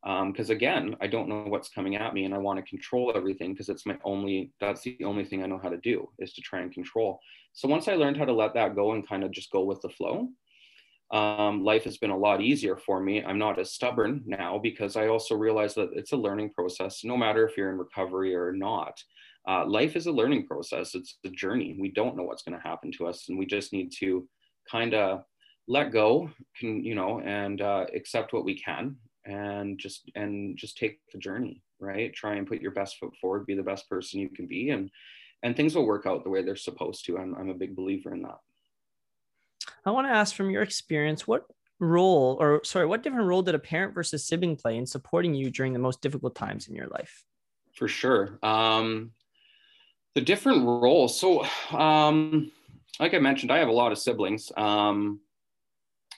[0.03, 3.13] because um, again, I don't know what's coming at me, and I want to control
[3.15, 6.33] everything because it's my only that's the only thing I know how to do is
[6.35, 7.21] to try and control.
[7.53, 9.81] So once I learned how to let that go and kind of just go with
[9.83, 10.29] the flow,
[11.11, 13.25] um, life has been a lot easier for me.
[13.25, 17.17] I'm not as stubborn now because I also realize that it's a learning process, no
[17.17, 19.03] matter if you're in recovery or not.
[19.49, 21.77] Uh, life is a learning process, it's a journey.
[21.81, 24.29] We don't know what's going to happen to us, and we just need to
[24.71, 25.23] kind of
[25.67, 28.97] let go, can, you know, and uh, accept what we can
[29.29, 33.47] and just and just take the journey right try and put your best foot forward
[33.47, 34.91] be the best person you can be and
[35.43, 38.13] and things will work out the way they're supposed to i'm, I'm a big believer
[38.15, 38.39] in that
[39.89, 41.47] I want to ask from your experience, what
[41.81, 45.51] role or sorry, what different role did a parent versus sibling play in supporting you
[45.51, 47.25] during the most difficult times in your life?
[47.75, 48.39] For sure.
[48.43, 49.13] Um,
[50.15, 51.19] the different roles.
[51.19, 52.51] So, um,
[53.01, 54.51] like I mentioned, I have a lot of siblings.
[54.57, 55.21] Um,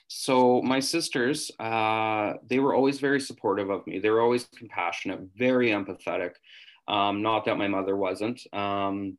[0.07, 3.99] so my sisters, uh, they were always very supportive of me.
[3.99, 6.31] They were always compassionate, very empathetic.
[6.87, 8.41] Um, not that my mother wasn't.
[8.53, 9.17] Um,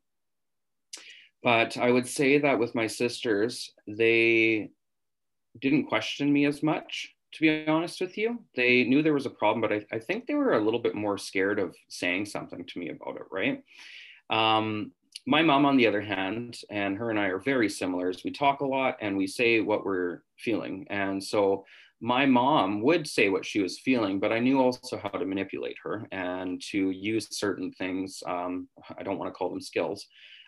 [1.43, 4.71] but I would say that with my sisters, they
[5.59, 8.39] didn't question me as much, to be honest with you.
[8.55, 10.95] They knew there was a problem, but I, I think they were a little bit
[10.95, 13.63] more scared of saying something to me about it, right?
[14.29, 14.91] Um,
[15.25, 18.09] my mom, on the other hand, and her and I are very similar.
[18.09, 20.85] As we talk a lot and we say what we're feeling.
[20.89, 21.65] And so
[22.01, 25.77] my mom would say what she was feeling, but I knew also how to manipulate
[25.83, 28.21] her and to use certain things.
[28.27, 30.05] Um, I don't want to call them skills,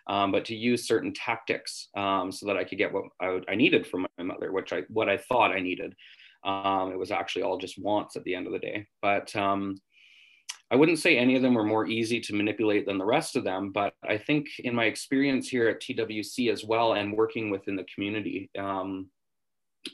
[0.08, 3.44] um, but to use certain tactics um, so that I could get what I, would,
[3.48, 5.94] I, needed from my mother, which I what I thought I needed.
[6.44, 8.86] Um, it was actually all just wants at the end of the day.
[9.02, 9.76] But um,
[10.70, 13.44] I wouldn't say any of them were more easy to manipulate than the rest of
[13.44, 17.76] them, but I think in my experience here at TWC as well and working within
[17.76, 19.08] the community, um,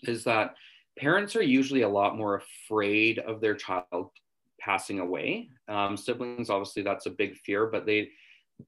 [0.05, 0.55] is that
[0.99, 4.11] parents are usually a lot more afraid of their child
[4.61, 5.51] passing away.
[5.69, 8.11] Um, siblings, obviously, that's a big fear, but they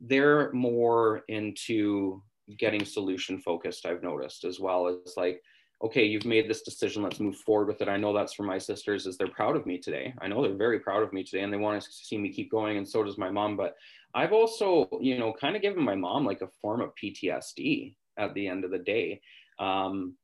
[0.01, 2.23] they're more into
[2.59, 3.87] getting solution focused.
[3.87, 5.41] I've noticed as well as like
[5.83, 7.89] okay, you've made this decision, let's move forward with it.
[7.89, 10.15] I know that's for my sisters is they're proud of me today.
[10.21, 12.51] I know they're very proud of me today and they want to see me keep
[12.51, 13.75] going and so does my mom, but
[14.15, 18.33] I've also, you know, kind of given my mom like a form of PTSD at
[18.35, 19.21] the end of the day.
[19.59, 20.15] Um,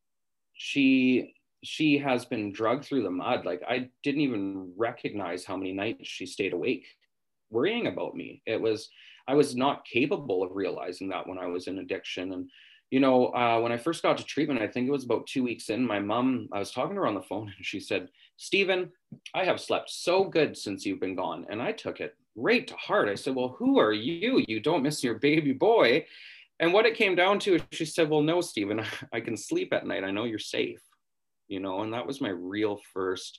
[0.54, 3.44] she she has been drugged through the mud.
[3.44, 6.86] Like I didn't even recognize how many nights she stayed awake
[7.50, 8.42] worrying about me.
[8.46, 8.88] It was
[9.28, 12.50] I was not capable of realizing that when I was in addiction and
[12.90, 15.44] you know, uh, when I first got to treatment, I think it was about two
[15.44, 18.08] weeks in, my mom, I was talking to her on the phone and she said,
[18.36, 18.90] Stephen,
[19.34, 21.46] I have slept so good since you've been gone.
[21.48, 23.08] And I took it right to heart.
[23.08, 24.44] I said, Well, who are you?
[24.48, 26.06] You don't miss your baby boy.
[26.58, 29.72] And what it came down to, is she said, Well, no, Stephen, I can sleep
[29.72, 30.04] at night.
[30.04, 30.82] I know you're safe,
[31.48, 33.38] you know, and that was my real first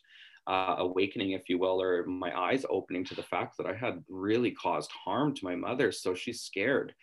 [0.52, 4.04] uh, awakening, if you will, or my eyes opening to the fact that I had
[4.10, 5.94] really caused harm to my mother.
[5.94, 6.94] So she's scared.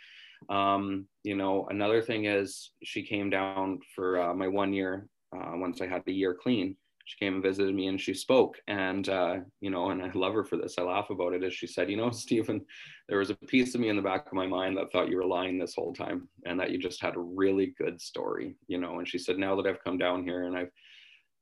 [0.51, 5.53] Um, you know, another thing is she came down for uh, my one year, uh,
[5.55, 6.77] once I had the year clean.
[7.07, 8.61] She came and visited me and she spoke.
[8.69, 10.77] And, uh, you know, and I love her for this.
[10.77, 12.61] I laugh about it as she said, you know, Stephen,
[13.09, 15.17] there was a piece of me in the back of my mind that thought you
[15.17, 18.77] were lying this whole time and that you just had a really good story, you
[18.77, 18.99] know.
[18.99, 20.71] And she said, now that I've come down here and I've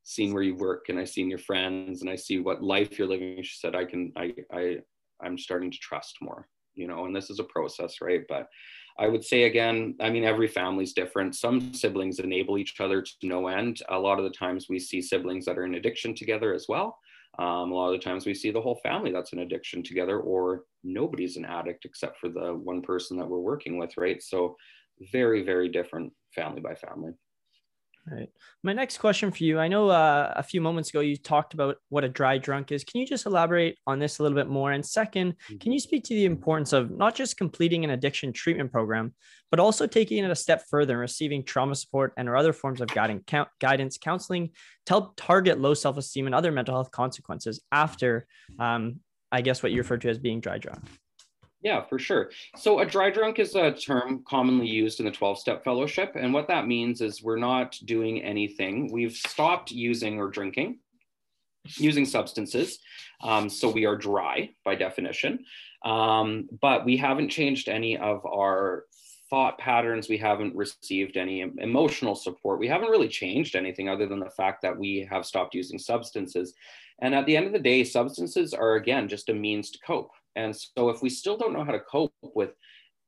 [0.07, 3.09] seen where you work and I've seen your friends and I see what life you're
[3.09, 4.77] living, she said, I can, I, I,
[5.21, 8.21] I'm starting to trust more, you know, and this is a process, right?
[8.29, 8.47] But
[8.97, 11.35] I would say again, I mean, every family's different.
[11.35, 13.81] Some siblings enable each other to no end.
[13.89, 16.97] A lot of the times we see siblings that are in addiction together as well.
[17.37, 20.21] Um, a lot of the times we see the whole family that's in addiction together,
[20.21, 24.23] or nobody's an addict except for the one person that we're working with, right?
[24.23, 24.55] So,
[25.11, 27.11] very, very different family by family.
[28.09, 28.29] Right.
[28.63, 31.75] My next question for you I know uh, a few moments ago you talked about
[31.89, 32.85] what a dry drunk is.
[32.85, 34.71] Can you just elaborate on this a little bit more?
[34.71, 35.71] And second, can mm-hmm.
[35.73, 39.13] you speak to the importance of not just completing an addiction treatment program,
[39.51, 42.79] but also taking it a step further and receiving trauma support and or other forms
[42.79, 43.23] of guiding,
[43.59, 44.51] guidance, counseling
[44.85, 48.25] to help target low self esteem and other mental health consequences after,
[48.57, 49.01] um,
[49.33, 50.79] I guess, what you refer to as being dry drunk?
[51.61, 52.29] Yeah, for sure.
[52.55, 56.13] So a dry drunk is a term commonly used in the 12 step fellowship.
[56.15, 58.91] And what that means is we're not doing anything.
[58.91, 60.79] We've stopped using or drinking,
[61.77, 62.79] using substances.
[63.21, 65.45] Um, so we are dry by definition.
[65.83, 68.85] Um, but we haven't changed any of our
[69.29, 70.07] thought patterns.
[70.07, 72.59] We haven't received any emotional support.
[72.59, 76.53] We haven't really changed anything other than the fact that we have stopped using substances.
[76.99, 80.11] And at the end of the day, substances are, again, just a means to cope.
[80.37, 82.51] And so if we still don't know how to cope with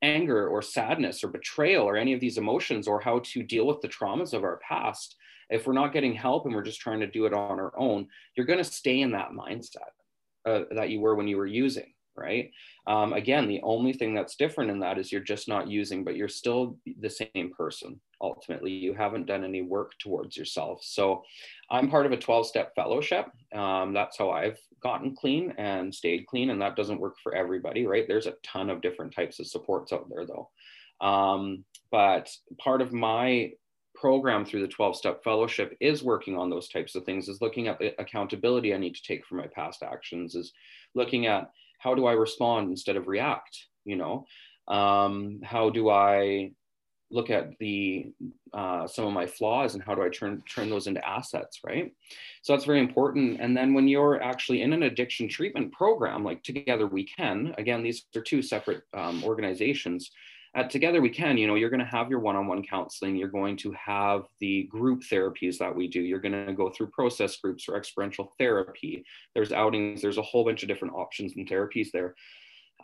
[0.02, 3.82] anger or sadness or betrayal or any of these emotions or how to deal with
[3.82, 5.15] the traumas of our past,
[5.50, 8.08] if we're not getting help and we're just trying to do it on our own,
[8.36, 9.94] you're going to stay in that mindset
[10.46, 12.51] uh, that you were when you were using right?
[12.88, 16.15] Um, again, the only thing that's different in that is you're just not using, but
[16.15, 17.99] you're still the same person.
[18.21, 20.84] Ultimately, you haven't done any work towards yourself.
[20.84, 21.23] So,
[21.71, 23.27] I'm part of a 12 step fellowship.
[23.55, 27.86] Um, that's how I've gotten clean and stayed clean, and that doesn't work for everybody,
[27.86, 28.05] right?
[28.08, 30.49] There's a ton of different types of supports out there, though.
[31.05, 32.29] Um, but
[32.60, 33.51] part of my
[33.95, 37.67] program through the 12 step fellowship is working on those types of things is looking
[37.67, 40.53] at the accountability i need to take for my past actions is
[40.95, 43.57] looking at how do I respond instead of react?
[43.86, 44.25] You know,
[44.67, 46.51] um, how do I
[47.11, 48.11] look at the
[48.53, 51.91] uh, some of my flaws and how do I turn turn those into assets, right?
[52.43, 53.39] So that's very important.
[53.41, 57.82] And then when you're actually in an addiction treatment program, like Together We Can, again,
[57.84, 60.11] these are two separate um, organizations
[60.56, 63.16] at Together We Can, you know, you're going to have your one on one counseling.
[63.16, 66.02] You're going to have the group therapies that we do.
[66.02, 69.04] You're going to go through process groups or experiential therapy.
[69.36, 72.16] There's outings, there's a whole bunch of different options and therapies there.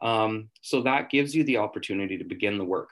[0.02, 2.90] Um, so that gives you the opportunity to begin the work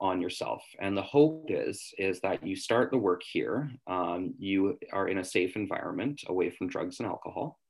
[0.00, 0.64] on yourself.
[0.80, 3.70] And the hope is is that you start the work here.
[3.86, 7.60] Um, you are in a safe environment away from drugs and alcohol.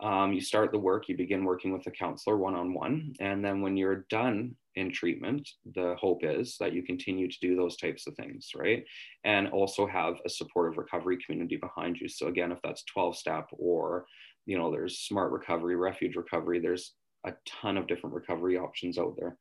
[0.00, 1.08] Um, you start the work.
[1.08, 4.92] You begin working with a counselor one on one, and then when you're done in
[4.92, 8.84] treatment, the hope is that you continue to do those types of things, right?
[9.24, 12.08] And also have a supportive recovery community behind you.
[12.08, 14.06] So again, if that's 12 step or
[14.46, 16.60] you know, there's smart recovery, refuge recovery.
[16.60, 16.92] There's
[17.24, 19.36] a ton of different recovery options out there.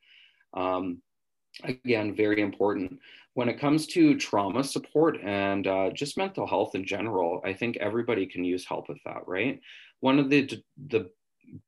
[0.55, 1.01] Um,
[1.63, 2.99] again, very important.
[3.35, 7.77] When it comes to trauma support and uh, just mental health in general, I think
[7.77, 9.61] everybody can use help with that, right?
[9.99, 10.49] One of the
[10.87, 11.09] the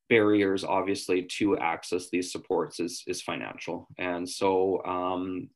[0.09, 5.49] barriers, obviously, to access these supports is is financial, and so um,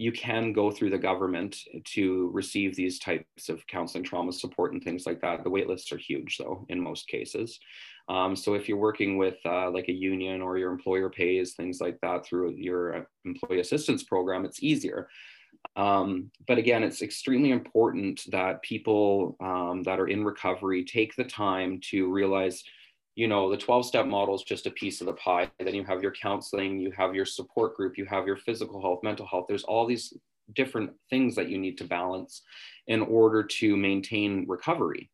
[0.00, 4.82] you can go through the government to receive these types of counseling trauma support and
[4.82, 5.44] things like that.
[5.44, 7.60] The wait lists are huge, though, in most cases.
[8.08, 11.82] Um, so if you're working with uh, like a union or your employer pays things
[11.82, 15.06] like that through your employee assistance program, it's easier.
[15.76, 21.24] Um, but again, it's extremely important that people um, that are in recovery take the
[21.24, 22.62] time to realize
[23.14, 25.50] you know the 12 step model is just a piece of the pie.
[25.58, 29.00] Then you have your counseling you have your support group you have your physical health
[29.02, 29.46] mental health.
[29.48, 30.12] There's all these
[30.54, 32.42] different things that you need to balance
[32.88, 35.10] in order to maintain recovery.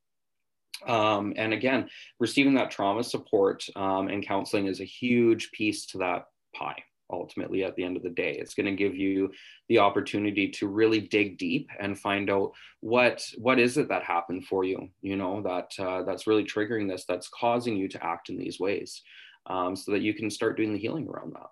[0.87, 1.89] Um, and again
[2.21, 7.65] receiving that trauma support um, and counseling is a huge piece to that pie ultimately
[7.65, 9.31] at the end of the day it's going to give you
[9.69, 14.45] the opportunity to really dig deep and find out what what is it that happened
[14.45, 18.29] for you you know that uh, that's really triggering this that's causing you to act
[18.29, 19.03] in these ways
[19.47, 21.49] um, so that you can start doing the healing around that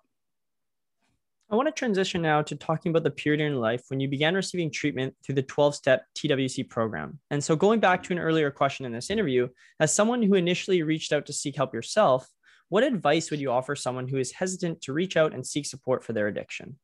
[1.49, 4.33] I want to transition now to talking about the period in life when you began
[4.33, 7.19] receiving treatment through the 12 step TWC program.
[7.29, 9.47] And so, going back to an earlier question in this interview,
[9.79, 12.27] as someone who initially reached out to seek help yourself,
[12.69, 16.03] what advice would you offer someone who is hesitant to reach out and seek support
[16.03, 16.77] for their addiction?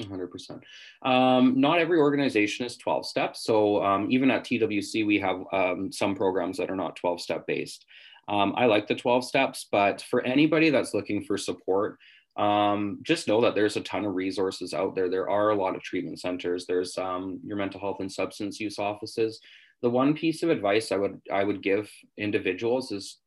[0.00, 0.60] 100%.
[1.02, 3.44] Um, not every organization is 12 steps.
[3.44, 7.46] So um, even at TWC, we have um, some programs that are not 12 step
[7.46, 7.84] based.
[8.28, 11.98] Um, I like the 12 steps, but for anybody that's looking for support,
[12.36, 15.10] um, just know that there's a ton of resources out there.
[15.10, 16.64] There are a lot of treatment centers.
[16.66, 19.40] There's um, your mental health and substance use offices.
[19.82, 23.18] The one piece of advice I would I would give individuals is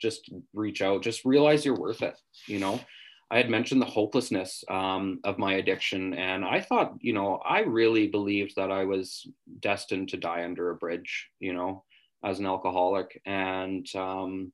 [0.00, 2.80] just reach out just realize you're worth it you know?
[3.30, 7.60] I had mentioned the hopelessness um, of my addiction and i thought you know i
[7.60, 9.26] really believed that i was
[9.60, 11.84] destined to die under a bridge you know
[12.24, 14.52] as an alcoholic and um,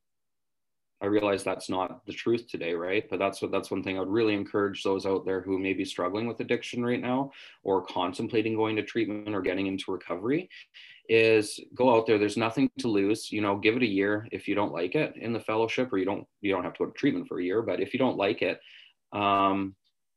[1.05, 3.05] i realize that's not the truth today right?
[3.09, 5.73] But that's what that's one thing i would really encourage those out there who may
[5.73, 7.31] be struggling with addiction right now
[7.63, 10.49] or contemplating going to treatment or getting into recovery
[11.09, 12.19] is go out there.
[12.19, 13.31] There's nothing to lose.
[13.31, 15.99] You know give it a year if you don't like it in the fellowship or
[15.99, 17.99] you don't you don't have to go to treatment for a year but if you
[17.99, 18.59] don't like it
[19.13, 19.75] um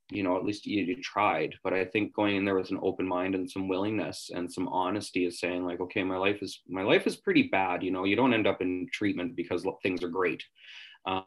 [0.09, 2.79] you know at least you, you tried but i think going in there with an
[2.81, 6.61] open mind and some willingness and some honesty is saying like okay my life is
[6.67, 10.03] my life is pretty bad you know you don't end up in treatment because things
[10.03, 10.43] are great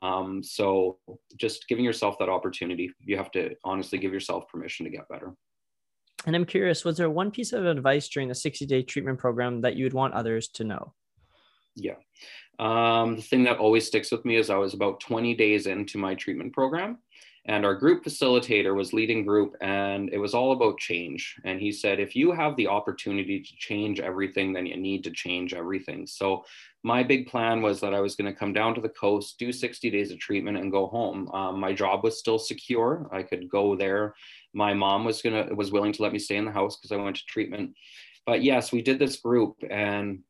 [0.02, 0.98] um, so
[1.38, 5.34] just giving yourself that opportunity you have to honestly give yourself permission to get better
[6.26, 9.62] and I'm curious, was there one piece of advice during the 60 day treatment program
[9.62, 10.92] that you would want others to know?
[11.76, 11.94] Yeah.
[12.58, 15.96] Um, the thing that always sticks with me is I was about 20 days into
[15.96, 16.98] my treatment program
[17.46, 21.36] and our group facilitator was leading group and it was all about change.
[21.44, 25.10] And he said if you have the opportunity to change everything then you need to
[25.10, 26.06] change everything.
[26.06, 26.44] So
[26.82, 29.52] my big plan was that i was going to come down to the coast do
[29.52, 31.28] 60 days of treatment and go home.
[31.32, 33.08] Um, my job was still secure.
[33.12, 34.14] I could go there.
[34.52, 36.96] My mom was gonna was willing to let me stay in the house because i
[36.96, 37.74] went to treatment.
[38.26, 40.20] But yes we did this group and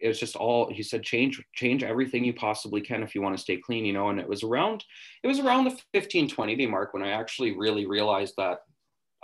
[0.00, 3.36] it was just all he said change change everything you possibly can if you want
[3.36, 4.84] to stay clean you know and it was around
[5.22, 8.60] it was around the 15 20 day mark when i actually really realized that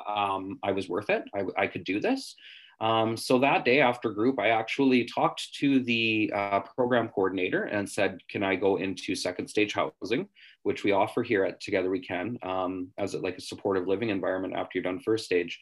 [0.07, 1.25] um, i was worth it.
[1.35, 2.35] I, I could do this.
[2.79, 7.89] Um, so that day after group i actually talked to the uh, program coordinator and
[7.89, 10.29] said can i go into second stage housing?
[10.63, 14.55] Which we offer here at together we can um, as like a supportive living environment
[14.55, 15.59] after you're done first stage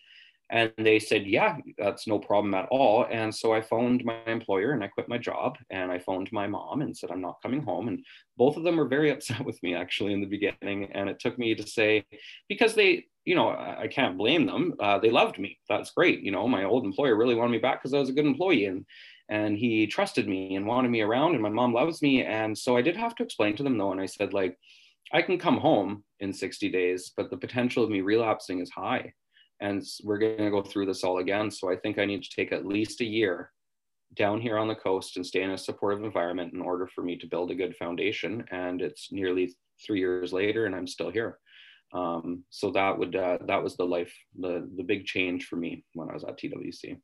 [0.51, 3.07] and they said, yeah, that's no problem at all.
[3.11, 6.47] And so I phoned my employer and I quit my job and I phoned my
[6.47, 7.89] mom and said, I'm not coming home.
[7.89, 8.05] And
[8.37, 10.93] both of them were very upset with me actually in the beginning.
[10.93, 12.05] And it took me to say,
[12.49, 14.75] because they, you know, I can't blame them.
[14.79, 15.59] Uh, they loved me.
[15.69, 16.21] That's great.
[16.21, 18.67] You know, my old employer really wanted me back because I was a good employee
[18.67, 18.85] and,
[19.31, 22.23] and he trusted me and wanted me around and my mom loves me.
[22.23, 23.93] And so I did have to explain to them though.
[23.93, 24.59] And I said, like,
[25.11, 29.15] I can come home in 60 days, but the potential of me relapsing is high
[29.65, 32.35] and we're going to go through this all again so i think i need to
[32.35, 33.51] take at least a year
[34.15, 37.17] down here on the coast and stay in a supportive environment in order for me
[37.17, 38.45] to build a good foundation.
[38.51, 39.55] And it's nearly
[39.85, 41.39] three years later, and I'm still here.
[41.93, 45.85] Um, so that would uh, that was the life, the the big change for me
[45.95, 46.99] when I was at TWC.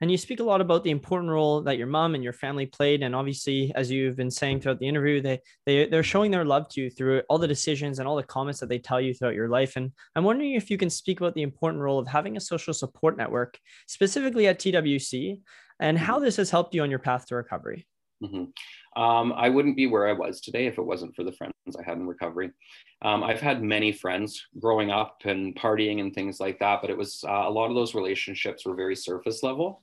[0.00, 2.66] And you speak a lot about the important role that your mom and your family
[2.66, 3.02] played.
[3.02, 6.68] And obviously, as you've been saying throughout the interview, they, they, they're showing their love
[6.70, 9.34] to you through all the decisions and all the comments that they tell you throughout
[9.34, 9.76] your life.
[9.76, 12.72] And I'm wondering if you can speak about the important role of having a social
[12.72, 15.40] support network, specifically at TWC,
[15.80, 17.86] and how this has helped you on your path to recovery.
[18.22, 19.00] Mm-hmm.
[19.00, 21.84] Um, I wouldn't be where I was today if it wasn't for the friends I
[21.84, 22.50] had in recovery.
[23.02, 26.98] Um, I've had many friends growing up and partying and things like that, but it
[26.98, 29.82] was uh, a lot of those relationships were very surface level.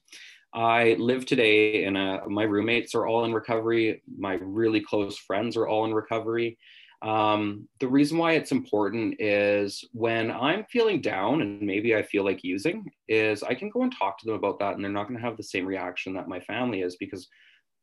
[0.53, 4.01] I live today in a, my roommates are all in recovery.
[4.17, 6.57] My really close friends are all in recovery.
[7.01, 12.23] Um, the reason why it's important is when I'm feeling down and maybe I feel
[12.23, 15.07] like using, is I can go and talk to them about that, and they're not
[15.07, 17.27] going to have the same reaction that my family is because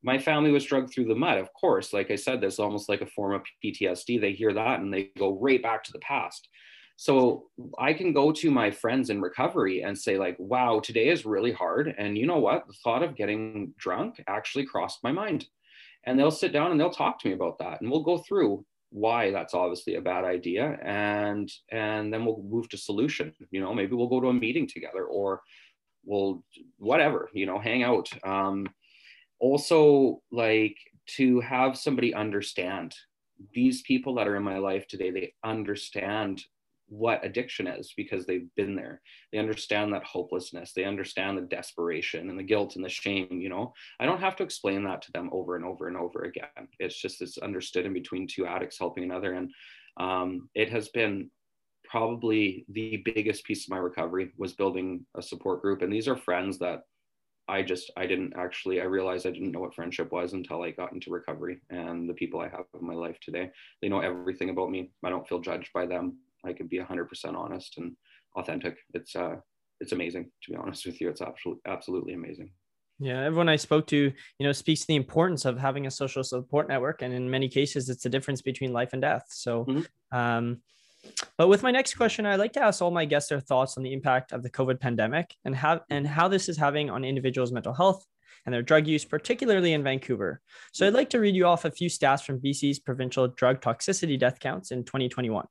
[0.03, 1.39] my family was drugged through the mud.
[1.39, 4.21] Of course, like I said, there's almost like a form of PTSD.
[4.21, 6.49] They hear that and they go right back to the past.
[6.97, 7.47] So
[7.79, 11.53] I can go to my friends in recovery and say, like, wow, today is really
[11.53, 11.95] hard.
[11.99, 12.67] And you know what?
[12.67, 15.47] The thought of getting drunk actually crossed my mind.
[16.05, 17.81] And they'll sit down and they'll talk to me about that.
[17.81, 20.79] And we'll go through why that's obviously a bad idea.
[20.83, 23.33] And and then we'll move to solution.
[23.51, 25.43] You know, maybe we'll go to a meeting together or
[26.05, 26.45] we'll
[26.79, 28.11] whatever, you know, hang out.
[28.25, 28.69] Um,
[29.43, 30.77] also like
[31.07, 32.95] to have somebody understand
[33.53, 36.43] these people that are in my life today they understand
[36.93, 39.01] what addiction is because they've been there.
[39.33, 40.73] They understand that hopelessness.
[40.75, 43.73] They understand the desperation and the guilt and the shame you know?
[43.99, 46.69] I don't have to explain that to them over and over and over again.
[46.79, 49.33] It's just it's understood in between two addicts helping another.
[49.33, 49.51] And
[49.97, 51.31] um, it has been
[51.85, 55.81] probably the biggest piece of my recovery was building a support group.
[55.81, 56.83] And these are friends that
[57.49, 60.71] I just I didn't actually I realized I didn't know what friendship was until I
[60.71, 63.51] got into recovery and the people I have in my life today.
[63.81, 64.93] They know everything about me.
[65.05, 66.19] I don't feel judged by them.
[66.45, 67.97] I can be 100% honest and
[68.37, 68.77] authentic.
[68.95, 69.37] It's uh
[69.81, 71.09] it's amazing to be honest with you.
[71.09, 72.53] It's absolutely absolutely amazing.
[72.99, 73.97] Yeah everyone I spoke to
[74.39, 77.03] you know speaks to the importance of having a social support network.
[77.03, 79.27] And in many cases it's the difference between life and death.
[79.31, 80.17] So mm-hmm.
[80.17, 80.63] um
[81.37, 83.83] but with my next question, I'd like to ask all my guests their thoughts on
[83.83, 87.53] the impact of the COVID pandemic and how and how this is having on individuals'
[87.53, 88.05] mental health
[88.45, 90.41] and their drug use, particularly in Vancouver.
[90.73, 94.19] So I'd like to read you off a few stats from BC's provincial drug toxicity
[94.19, 95.47] death counts in 2021.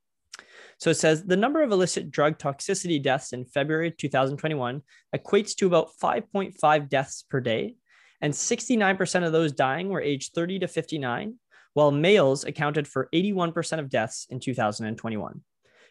[0.78, 4.82] So it says the number of illicit drug toxicity deaths in February 2021
[5.14, 7.76] equates to about 5.5 deaths per day,
[8.20, 11.34] and 69% of those dying were aged 30 to 59,
[11.74, 15.40] while males accounted for 81% of deaths in 2021.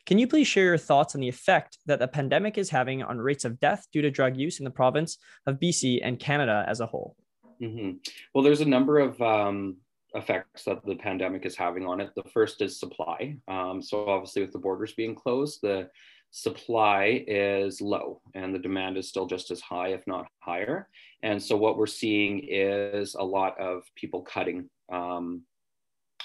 [0.05, 3.19] Can you please share your thoughts on the effect that the pandemic is having on
[3.19, 6.79] rates of death due to drug use in the province of BC and Canada as
[6.79, 7.15] a whole?
[7.61, 7.97] Mm-hmm.
[8.33, 9.77] Well, there's a number of um,
[10.15, 12.11] effects that the pandemic is having on it.
[12.15, 13.37] The first is supply.
[13.47, 15.89] Um, so, obviously, with the borders being closed, the
[16.31, 20.87] supply is low and the demand is still just as high, if not higher.
[21.21, 25.43] And so, what we're seeing is a lot of people cutting um,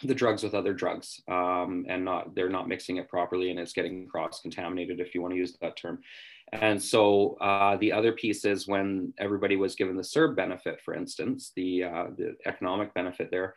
[0.02, 3.72] the drugs with other drugs um, and not they're not mixing it properly and it's
[3.72, 6.00] getting cross contaminated if you want to use that term.
[6.52, 10.94] And so uh, the other piece is when everybody was given the CERB benefit for
[10.94, 13.54] instance the uh, the economic benefit there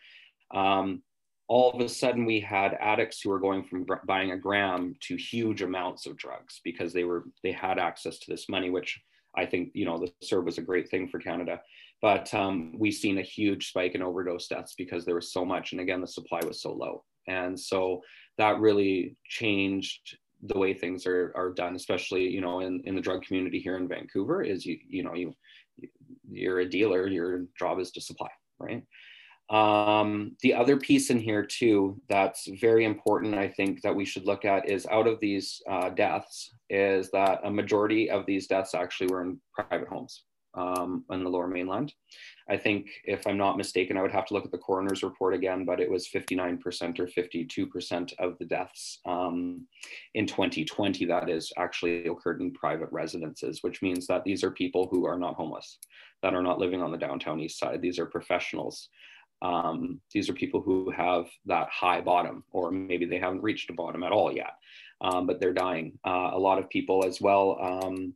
[0.54, 1.02] um,
[1.50, 5.16] all of a sudden we had addicts who were going from buying a gram to
[5.16, 9.02] huge amounts of drugs because they were they had access to this money which
[9.36, 11.60] i think you know the CERB was a great thing for canada
[12.02, 15.72] but um, we've seen a huge spike in overdose deaths because there was so much
[15.72, 17.04] and again the supply was so low.
[17.28, 18.02] And so
[18.38, 23.02] that really changed the way things are, are done especially you know in, in the
[23.02, 25.34] drug community here in vancouver is you you know you
[26.30, 28.30] you're a dealer your job is to supply
[28.60, 28.84] right?
[29.50, 34.26] Um, the other piece in here too that's very important i think that we should
[34.28, 38.76] look at is out of these uh, deaths is that a majority of these deaths
[38.76, 40.24] actually were in private homes
[40.54, 41.94] um, on the lower mainland.
[42.50, 45.34] I think, if I'm not mistaken, I would have to look at the coroner's report
[45.34, 49.68] again, but it was 59% or 52% of the deaths um,
[50.16, 54.88] in 2020 that is actually occurred in private residences, which means that these are people
[54.92, 55.78] who are not homeless,
[56.24, 57.82] that are not living on the downtown east side.
[57.82, 58.90] These are professionals.
[59.42, 63.74] Um, these are people who have that high bottom, or maybe they haven't reached a
[63.74, 64.52] bottom at all yet,
[65.02, 65.98] um, but they're dying.
[66.06, 68.14] Uh, a lot of people as well um,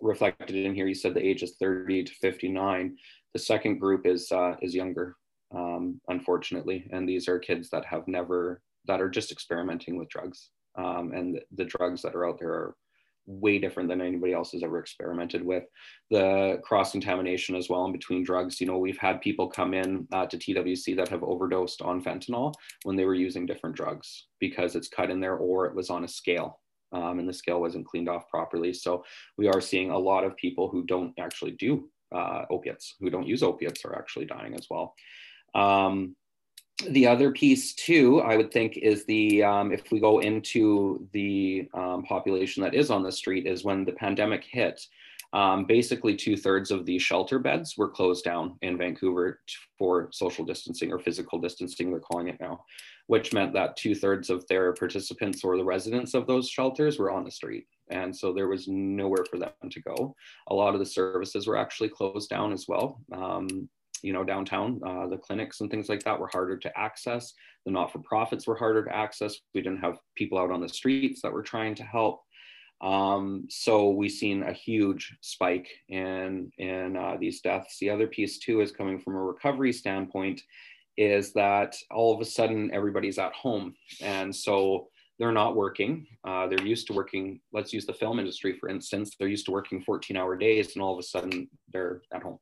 [0.00, 0.86] reflected in here.
[0.86, 2.96] You said the age is 30 to 59.
[3.32, 5.16] The second group is uh, is younger,
[5.54, 10.50] um, unfortunately, and these are kids that have never that are just experimenting with drugs,
[10.76, 12.76] um, and the, drugs that are out there are
[13.26, 15.64] way different than anybody else has ever experimented with.
[16.10, 18.60] The cross contamination as well in between drugs.
[18.60, 22.52] You know, we've had people come in uh, to TWC that have overdosed on fentanyl
[22.82, 26.04] when they were using different drugs because it's cut in there or it was on
[26.04, 26.60] a scale.
[26.94, 28.72] Um, and the scale wasn't cleaned off properly.
[28.72, 29.04] So
[29.36, 33.26] we are seeing a lot of people who don't actually do uh, opiates, who don't
[33.26, 34.94] use opiates, are actually dying as well.
[35.54, 36.16] Um,
[36.90, 41.68] the other piece too, I would think, is the um, if we go into the
[41.74, 44.80] um, population that is on the street, is when the pandemic hit.
[45.34, 49.40] Um, basically, two thirds of the shelter beds were closed down in Vancouver
[49.76, 52.64] for social distancing or physical distancing, they're calling it now,
[53.08, 57.10] which meant that two thirds of their participants or the residents of those shelters were
[57.10, 57.66] on the street.
[57.90, 60.14] And so there was nowhere for them to go.
[60.48, 63.00] A lot of the services were actually closed down as well.
[63.12, 63.68] Um,
[64.02, 67.32] you know, downtown, uh, the clinics and things like that were harder to access.
[67.64, 69.36] The not for profits were harder to access.
[69.54, 72.22] We didn't have people out on the streets that were trying to help.
[72.84, 77.78] Um, so we've seen a huge spike in, in uh, these deaths.
[77.80, 80.42] The other piece, too, is coming from a recovery standpoint,
[80.98, 83.74] is that all of a sudden everybody's at home.
[84.02, 86.06] And so they're not working.
[86.24, 89.16] Uh, they're used to working, let's use the film industry, for instance.
[89.18, 92.38] They're used to working 14 hour days, and all of a sudden they're at home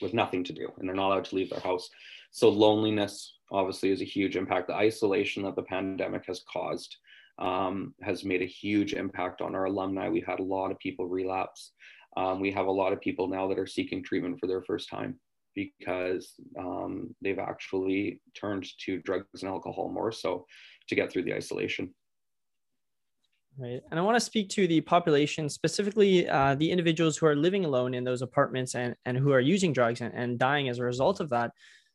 [0.00, 1.88] with nothing to do and they're not allowed to leave their house.
[2.30, 4.68] So loneliness obviously is a huge impact.
[4.68, 6.96] The isolation that the pandemic has caused
[7.38, 10.08] um, has made a huge impact on our alumni.
[10.08, 11.72] We've had a lot of people relapse.
[12.16, 14.88] Um, we have a lot of people now that are seeking treatment for their first
[14.88, 15.18] time
[15.54, 20.46] because um, they've actually turned to drugs and alcohol more so
[20.88, 21.94] to get through the isolation.
[23.56, 23.80] Right.
[23.90, 27.64] And I want to speak to the population, specifically uh, the individuals who are living
[27.64, 30.84] alone in those apartments and, and who are using drugs and, and dying as a
[30.84, 31.52] result of that.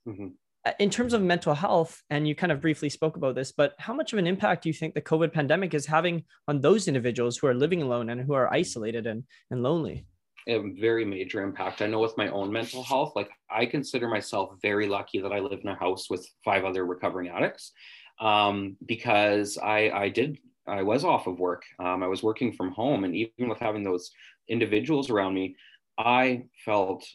[0.08, 0.28] Mm-hmm.
[0.70, 3.74] Uh, in terms of mental health, and you kind of briefly spoke about this, but
[3.80, 6.88] how much of an impact do you think the COVID pandemic is having on those
[6.88, 10.06] individuals who are living alone and who are isolated and, and lonely?
[10.48, 11.82] A very major impact.
[11.82, 15.40] I know with my own mental health, like I consider myself very lucky that I
[15.40, 17.72] live in a house with five other recovering addicts
[18.20, 21.64] um, because I, I did I was off of work.
[21.80, 24.12] Um, I was working from home, and even with having those
[24.48, 25.56] individuals around me,
[25.98, 27.08] I felt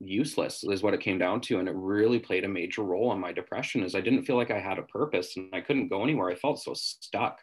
[0.00, 3.18] useless is what it came down to and it really played a major role in
[3.18, 6.02] my depression is i didn't feel like i had a purpose and i couldn't go
[6.02, 6.30] anywhere.
[6.30, 7.40] I felt so stuck.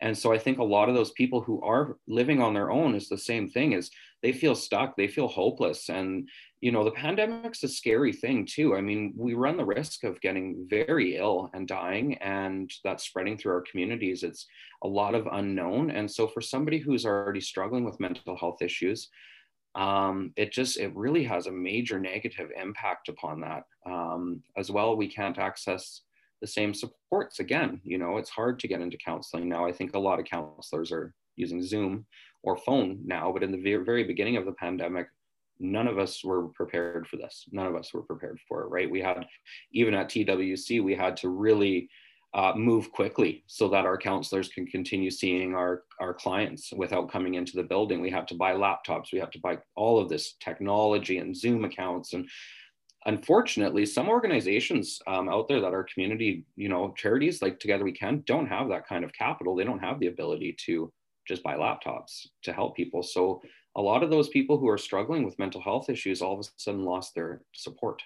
[0.00, 2.94] And so i think a lot of those people who are living on their own
[2.94, 3.90] is the same thing is
[4.22, 6.28] they feel stuck they feel hopeless and
[6.60, 8.74] you know the pandemic's a scary thing too.
[8.74, 13.36] I mean we run the risk of getting very ill and dying and that's spreading
[13.36, 14.22] through our communities.
[14.22, 14.46] It's
[14.82, 15.90] a lot of unknown.
[15.90, 19.10] And so for somebody who's already struggling with mental health issues
[19.74, 24.96] um, it just it really has a major negative impact upon that um, as well
[24.96, 26.02] we can't access
[26.40, 29.94] the same supports again you know it's hard to get into counseling now i think
[29.94, 32.04] a lot of counselors are using zoom
[32.42, 35.08] or phone now but in the very, beginning of the pandemic
[35.60, 37.44] none of us were prepared for this.
[37.52, 38.90] None of us were prepared for it, right?
[38.90, 39.24] We had,
[39.72, 41.88] even at TWC, we had to really
[42.34, 47.34] uh, move quickly so that our counselors can continue seeing our, our clients without coming
[47.34, 48.00] into the building.
[48.00, 51.64] We have to buy laptops, we have to buy all of this technology and Zoom
[51.64, 52.12] accounts.
[52.12, 52.28] And
[53.06, 57.92] unfortunately, some organizations um, out there that are community, you know, charities like Together We
[57.92, 59.54] Can don't have that kind of capital.
[59.54, 60.92] They don't have the ability to
[61.28, 63.02] just buy laptops to help people.
[63.04, 63.40] So
[63.76, 66.50] a lot of those people who are struggling with mental health issues all of a
[66.56, 68.02] sudden lost their support.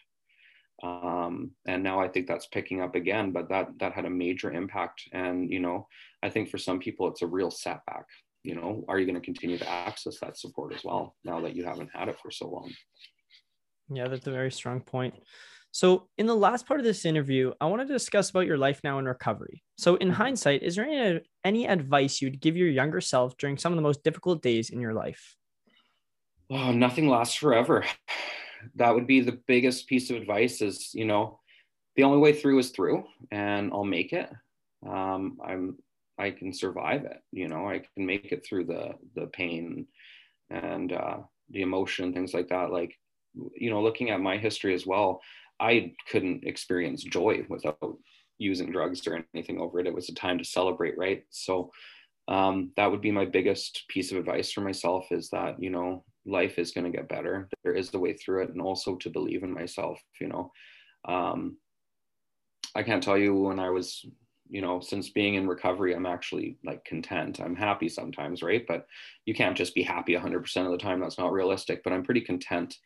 [0.83, 4.53] Um, and now I think that's picking up again, but that that had a major
[4.53, 5.03] impact.
[5.13, 5.89] And you know,
[6.23, 8.07] I think for some people it's a real setback.
[8.45, 11.57] You know, are you going to continue to access that support as well now that
[11.57, 12.73] you haven't had it for so long?
[13.91, 15.15] Yeah, that's a very strong point.
[15.71, 18.81] So, in the last part of this interview, I want to discuss about your life
[18.85, 19.63] now in recovery.
[19.77, 20.17] So, in mm-hmm.
[20.17, 23.83] hindsight, is there any, any advice you'd give your younger self during some of the
[23.83, 25.37] most difficult days in your life?
[26.51, 27.85] oh, nothing lasts forever.
[28.77, 31.41] That would be the biggest piece of advice is, you know,
[31.97, 34.31] the only way through is through and I'll make it.
[34.87, 35.77] Um, I'm,
[36.19, 37.19] I can survive it.
[37.33, 39.87] You know, I can make it through the, the pain
[40.51, 41.19] and uh,
[41.51, 42.71] the emotion, things like that.
[42.71, 42.95] Like,
[43.55, 45.21] you know, looking at my history as well,
[45.61, 47.99] I couldn't experience joy without
[48.39, 49.87] using drugs or anything over it.
[49.87, 51.25] It was a time to celebrate, right?
[51.31, 51.73] So
[52.29, 56.05] um, that would be my biggest piece of advice for myself is that, you know,
[56.27, 57.49] life is going to get better.
[57.65, 60.01] There is the way through it, and also to believe in myself.
[60.21, 60.53] You know,
[61.07, 61.59] um,
[62.75, 64.05] I can't tell you when I was,
[64.49, 67.41] you know, since being in recovery, I'm actually like content.
[67.41, 68.65] I'm happy sometimes, right?
[68.67, 68.87] But
[69.25, 71.01] you can't just be happy 100% of the time.
[71.01, 71.83] That's not realistic.
[71.83, 72.77] But I'm pretty content.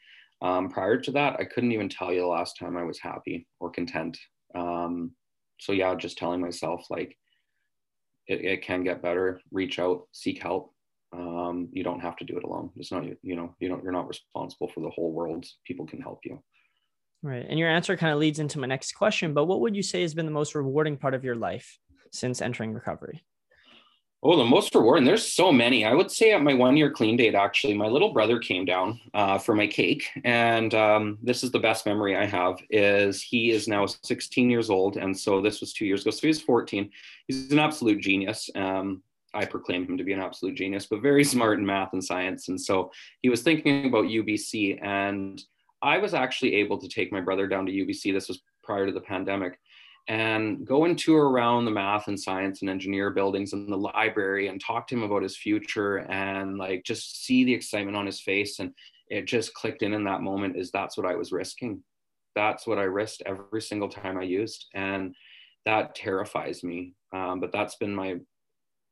[0.41, 3.47] Um, prior to that, I couldn't even tell you the last time I was happy
[3.61, 4.19] or content.
[4.55, 5.13] Um,
[5.59, 7.17] so yeah, just telling myself like
[8.27, 9.41] it, it can get better.
[9.53, 10.73] Reach out, seek help
[11.13, 12.71] um, you don't have to do it alone.
[12.77, 15.47] It's not you you know you don't you're not responsible for the whole world.
[15.67, 16.43] People can help you.
[17.23, 19.33] Right, and your answer kind of leads into my next question.
[19.33, 21.79] But what would you say has been the most rewarding part of your life
[22.11, 23.23] since entering recovery?
[24.25, 25.05] Oh, the most rewarding.
[25.05, 25.85] There's so many.
[25.85, 29.01] I would say at my one year clean date, actually, my little brother came down
[29.15, 32.59] uh, for my cake, and um, this is the best memory I have.
[32.71, 36.13] Is he is now 16 years old, and so this was two years ago.
[36.13, 36.91] So he's 14.
[37.27, 38.49] He's an absolute genius.
[38.55, 39.03] Um,
[39.35, 42.49] I proclaim him to be an absolute genius, but very smart in math and science.
[42.49, 45.43] And so he was thinking about UBC, and
[45.83, 48.13] I was actually able to take my brother down to UBC.
[48.13, 49.59] This was prior to the pandemic
[50.09, 54.49] and go and tour around the math and science and engineer buildings and the library
[54.49, 58.21] and talk to him about his future and like just see the excitement on his
[58.21, 58.73] face and
[59.09, 61.81] it just clicked in in that moment is that's what i was risking
[62.35, 65.15] that's what i risked every single time i used and
[65.67, 68.17] that terrifies me um, but that's been my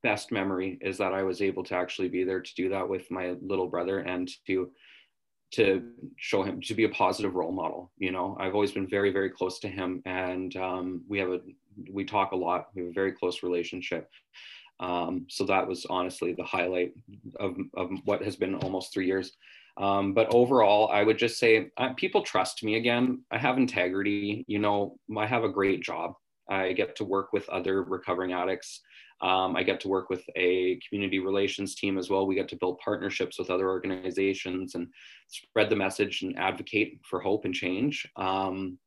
[0.03, 3.11] best memory is that i was able to actually be there to do that with
[3.11, 4.71] my little brother and to
[5.53, 5.83] to
[6.17, 8.37] show him to be a positive role model you know?
[8.39, 11.41] I've always been very very close to him and um, we have a
[11.91, 14.09] we talk a lot we have a very close relationship.
[14.79, 16.95] Um, so that was honestly the highlight
[17.39, 19.33] of, of what has been almost three years.
[19.77, 23.23] Um, but overall i would just say uh, people trust me again.
[23.31, 24.97] I have integrity you know?
[25.17, 26.15] I have a great job.
[26.49, 28.81] I get to work with other recovering addicts
[29.23, 32.27] um, I get to work with a community relations team as well.
[32.27, 34.89] We get to build partnerships with other organizations and
[35.29, 38.07] spread the message and advocate for hope and change.
[38.17, 38.79] Um,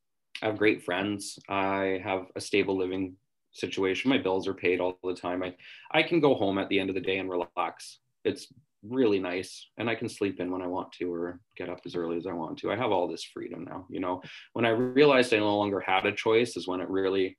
[0.42, 1.38] I have great friends.
[1.48, 3.14] I have a stable living
[3.52, 4.10] situation.
[4.10, 5.42] My bills are paid all the time.
[5.42, 5.54] I,
[5.92, 8.00] I can go home at the end of the day and relax.
[8.24, 8.52] It's
[8.86, 11.94] really nice and I can sleep in when I want to or get up as
[11.94, 12.72] early as I want to.
[12.72, 13.86] I have all this freedom now.
[13.88, 14.20] You know,
[14.52, 17.38] when I realized I no longer had a choice is when it really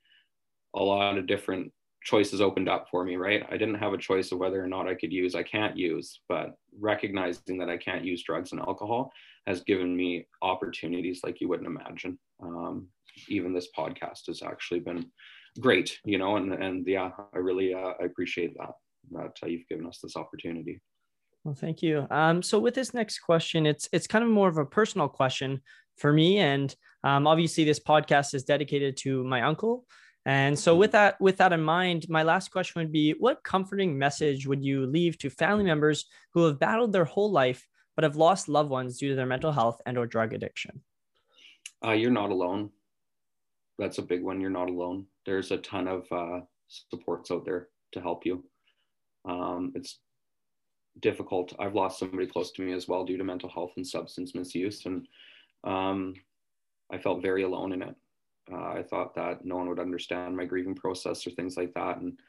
[0.75, 1.71] a lot of different
[2.06, 3.43] choices opened up for me, right?
[3.49, 6.22] I didn't have a choice of whether or not I could use, I can't use,
[6.30, 9.12] but recognizing that I can't use drugs and alcohol
[9.47, 12.18] has given me opportunities like you wouldn't imagine.
[12.41, 12.88] Um,
[13.28, 15.12] even this podcast has actually been
[15.60, 18.72] great, you know, and, and yeah, I really uh, I appreciate that,
[19.12, 20.82] that uh, you've given us this opportunity.
[21.43, 22.08] Well, thank you.
[22.12, 25.62] Um, so with this next question, it's it's kind of more of a personal question
[25.97, 29.86] for me, and um, obviously this podcast is dedicated to my uncle.
[30.26, 33.97] And so with that with that in mind, my last question would be what comforting
[33.97, 38.15] message would you leave to family members who have battled their whole life but have
[38.15, 40.82] lost loved ones due to their mental health and or drug addiction?
[41.86, 42.71] Uh, you're not alone.
[43.78, 44.41] That's a big one.
[44.41, 45.05] You're not alone.
[45.26, 48.43] There's a ton of uh, supports out there to help you.
[49.26, 49.99] Um, it's
[51.01, 51.53] difficult.
[51.59, 54.86] I've lost somebody close to me as well due to mental health and substance misuse,
[54.86, 55.07] and
[55.63, 56.13] um,
[56.91, 57.95] I felt very alone in it.
[58.51, 61.97] Uh, I thought that no one would understand my grieving process or things like that.
[61.97, 62.19] And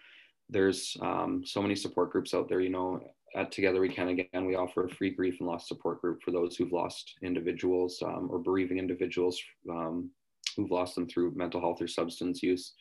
[0.49, 2.61] there's um, so many support groups out there.
[2.61, 3.01] You know,
[3.35, 6.31] at Together We Can again, we offer a free grief and loss support group for
[6.31, 9.41] those who've lost individuals um, or bereaving individuals
[9.71, 10.11] um,
[10.57, 12.73] who've lost them through mental health or substance use.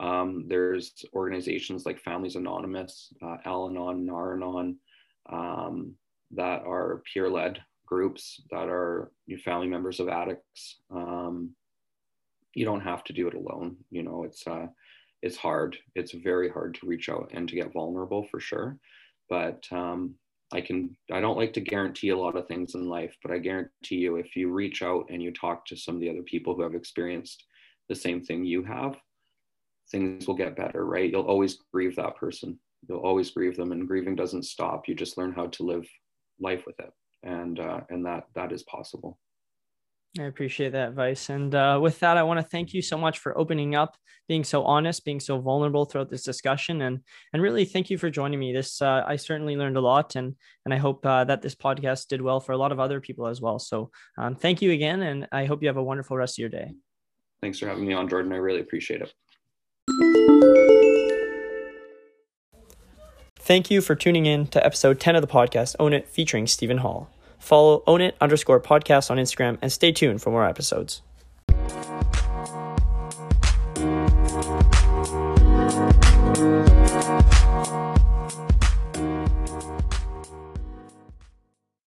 [0.00, 4.76] Um, there's organizations like Families Anonymous, uh, Al Anon, Nar-Anon,
[5.30, 5.94] um,
[6.32, 9.10] that are peer led groups that are
[9.44, 10.76] family members of addicts.
[12.58, 13.76] You don't have to do it alone.
[13.88, 14.66] You know, it's uh,
[15.22, 15.76] it's hard.
[15.94, 18.78] It's very hard to reach out and to get vulnerable for sure.
[19.30, 20.16] But um,
[20.52, 20.96] I can.
[21.12, 24.16] I don't like to guarantee a lot of things in life, but I guarantee you,
[24.16, 26.74] if you reach out and you talk to some of the other people who have
[26.74, 27.44] experienced
[27.88, 28.96] the same thing you have,
[29.92, 30.84] things will get better.
[30.84, 31.12] Right?
[31.12, 32.58] You'll always grieve that person.
[32.88, 34.88] You'll always grieve them, and grieving doesn't stop.
[34.88, 35.86] You just learn how to live
[36.40, 36.92] life with it,
[37.22, 39.16] and uh, and that that is possible.
[40.18, 41.28] I appreciate that advice.
[41.28, 43.96] And uh, with that, I want to thank you so much for opening up,
[44.26, 47.00] being so honest, being so vulnerable throughout this discussion, and
[47.32, 48.52] and really thank you for joining me.
[48.52, 50.34] This uh, I certainly learned a lot, and
[50.64, 53.26] and I hope uh, that this podcast did well for a lot of other people
[53.26, 53.58] as well.
[53.58, 56.50] So um, thank you again, and I hope you have a wonderful rest of your
[56.50, 56.72] day.
[57.40, 58.32] Thanks for having me on, Jordan.
[58.32, 59.12] I really appreciate it.
[63.36, 66.78] Thank you for tuning in to episode 10 of the podcast Own It featuring Stephen
[66.78, 67.08] Hall.
[67.38, 71.02] Follow Own It underscore podcast on Instagram and stay tuned for more episodes.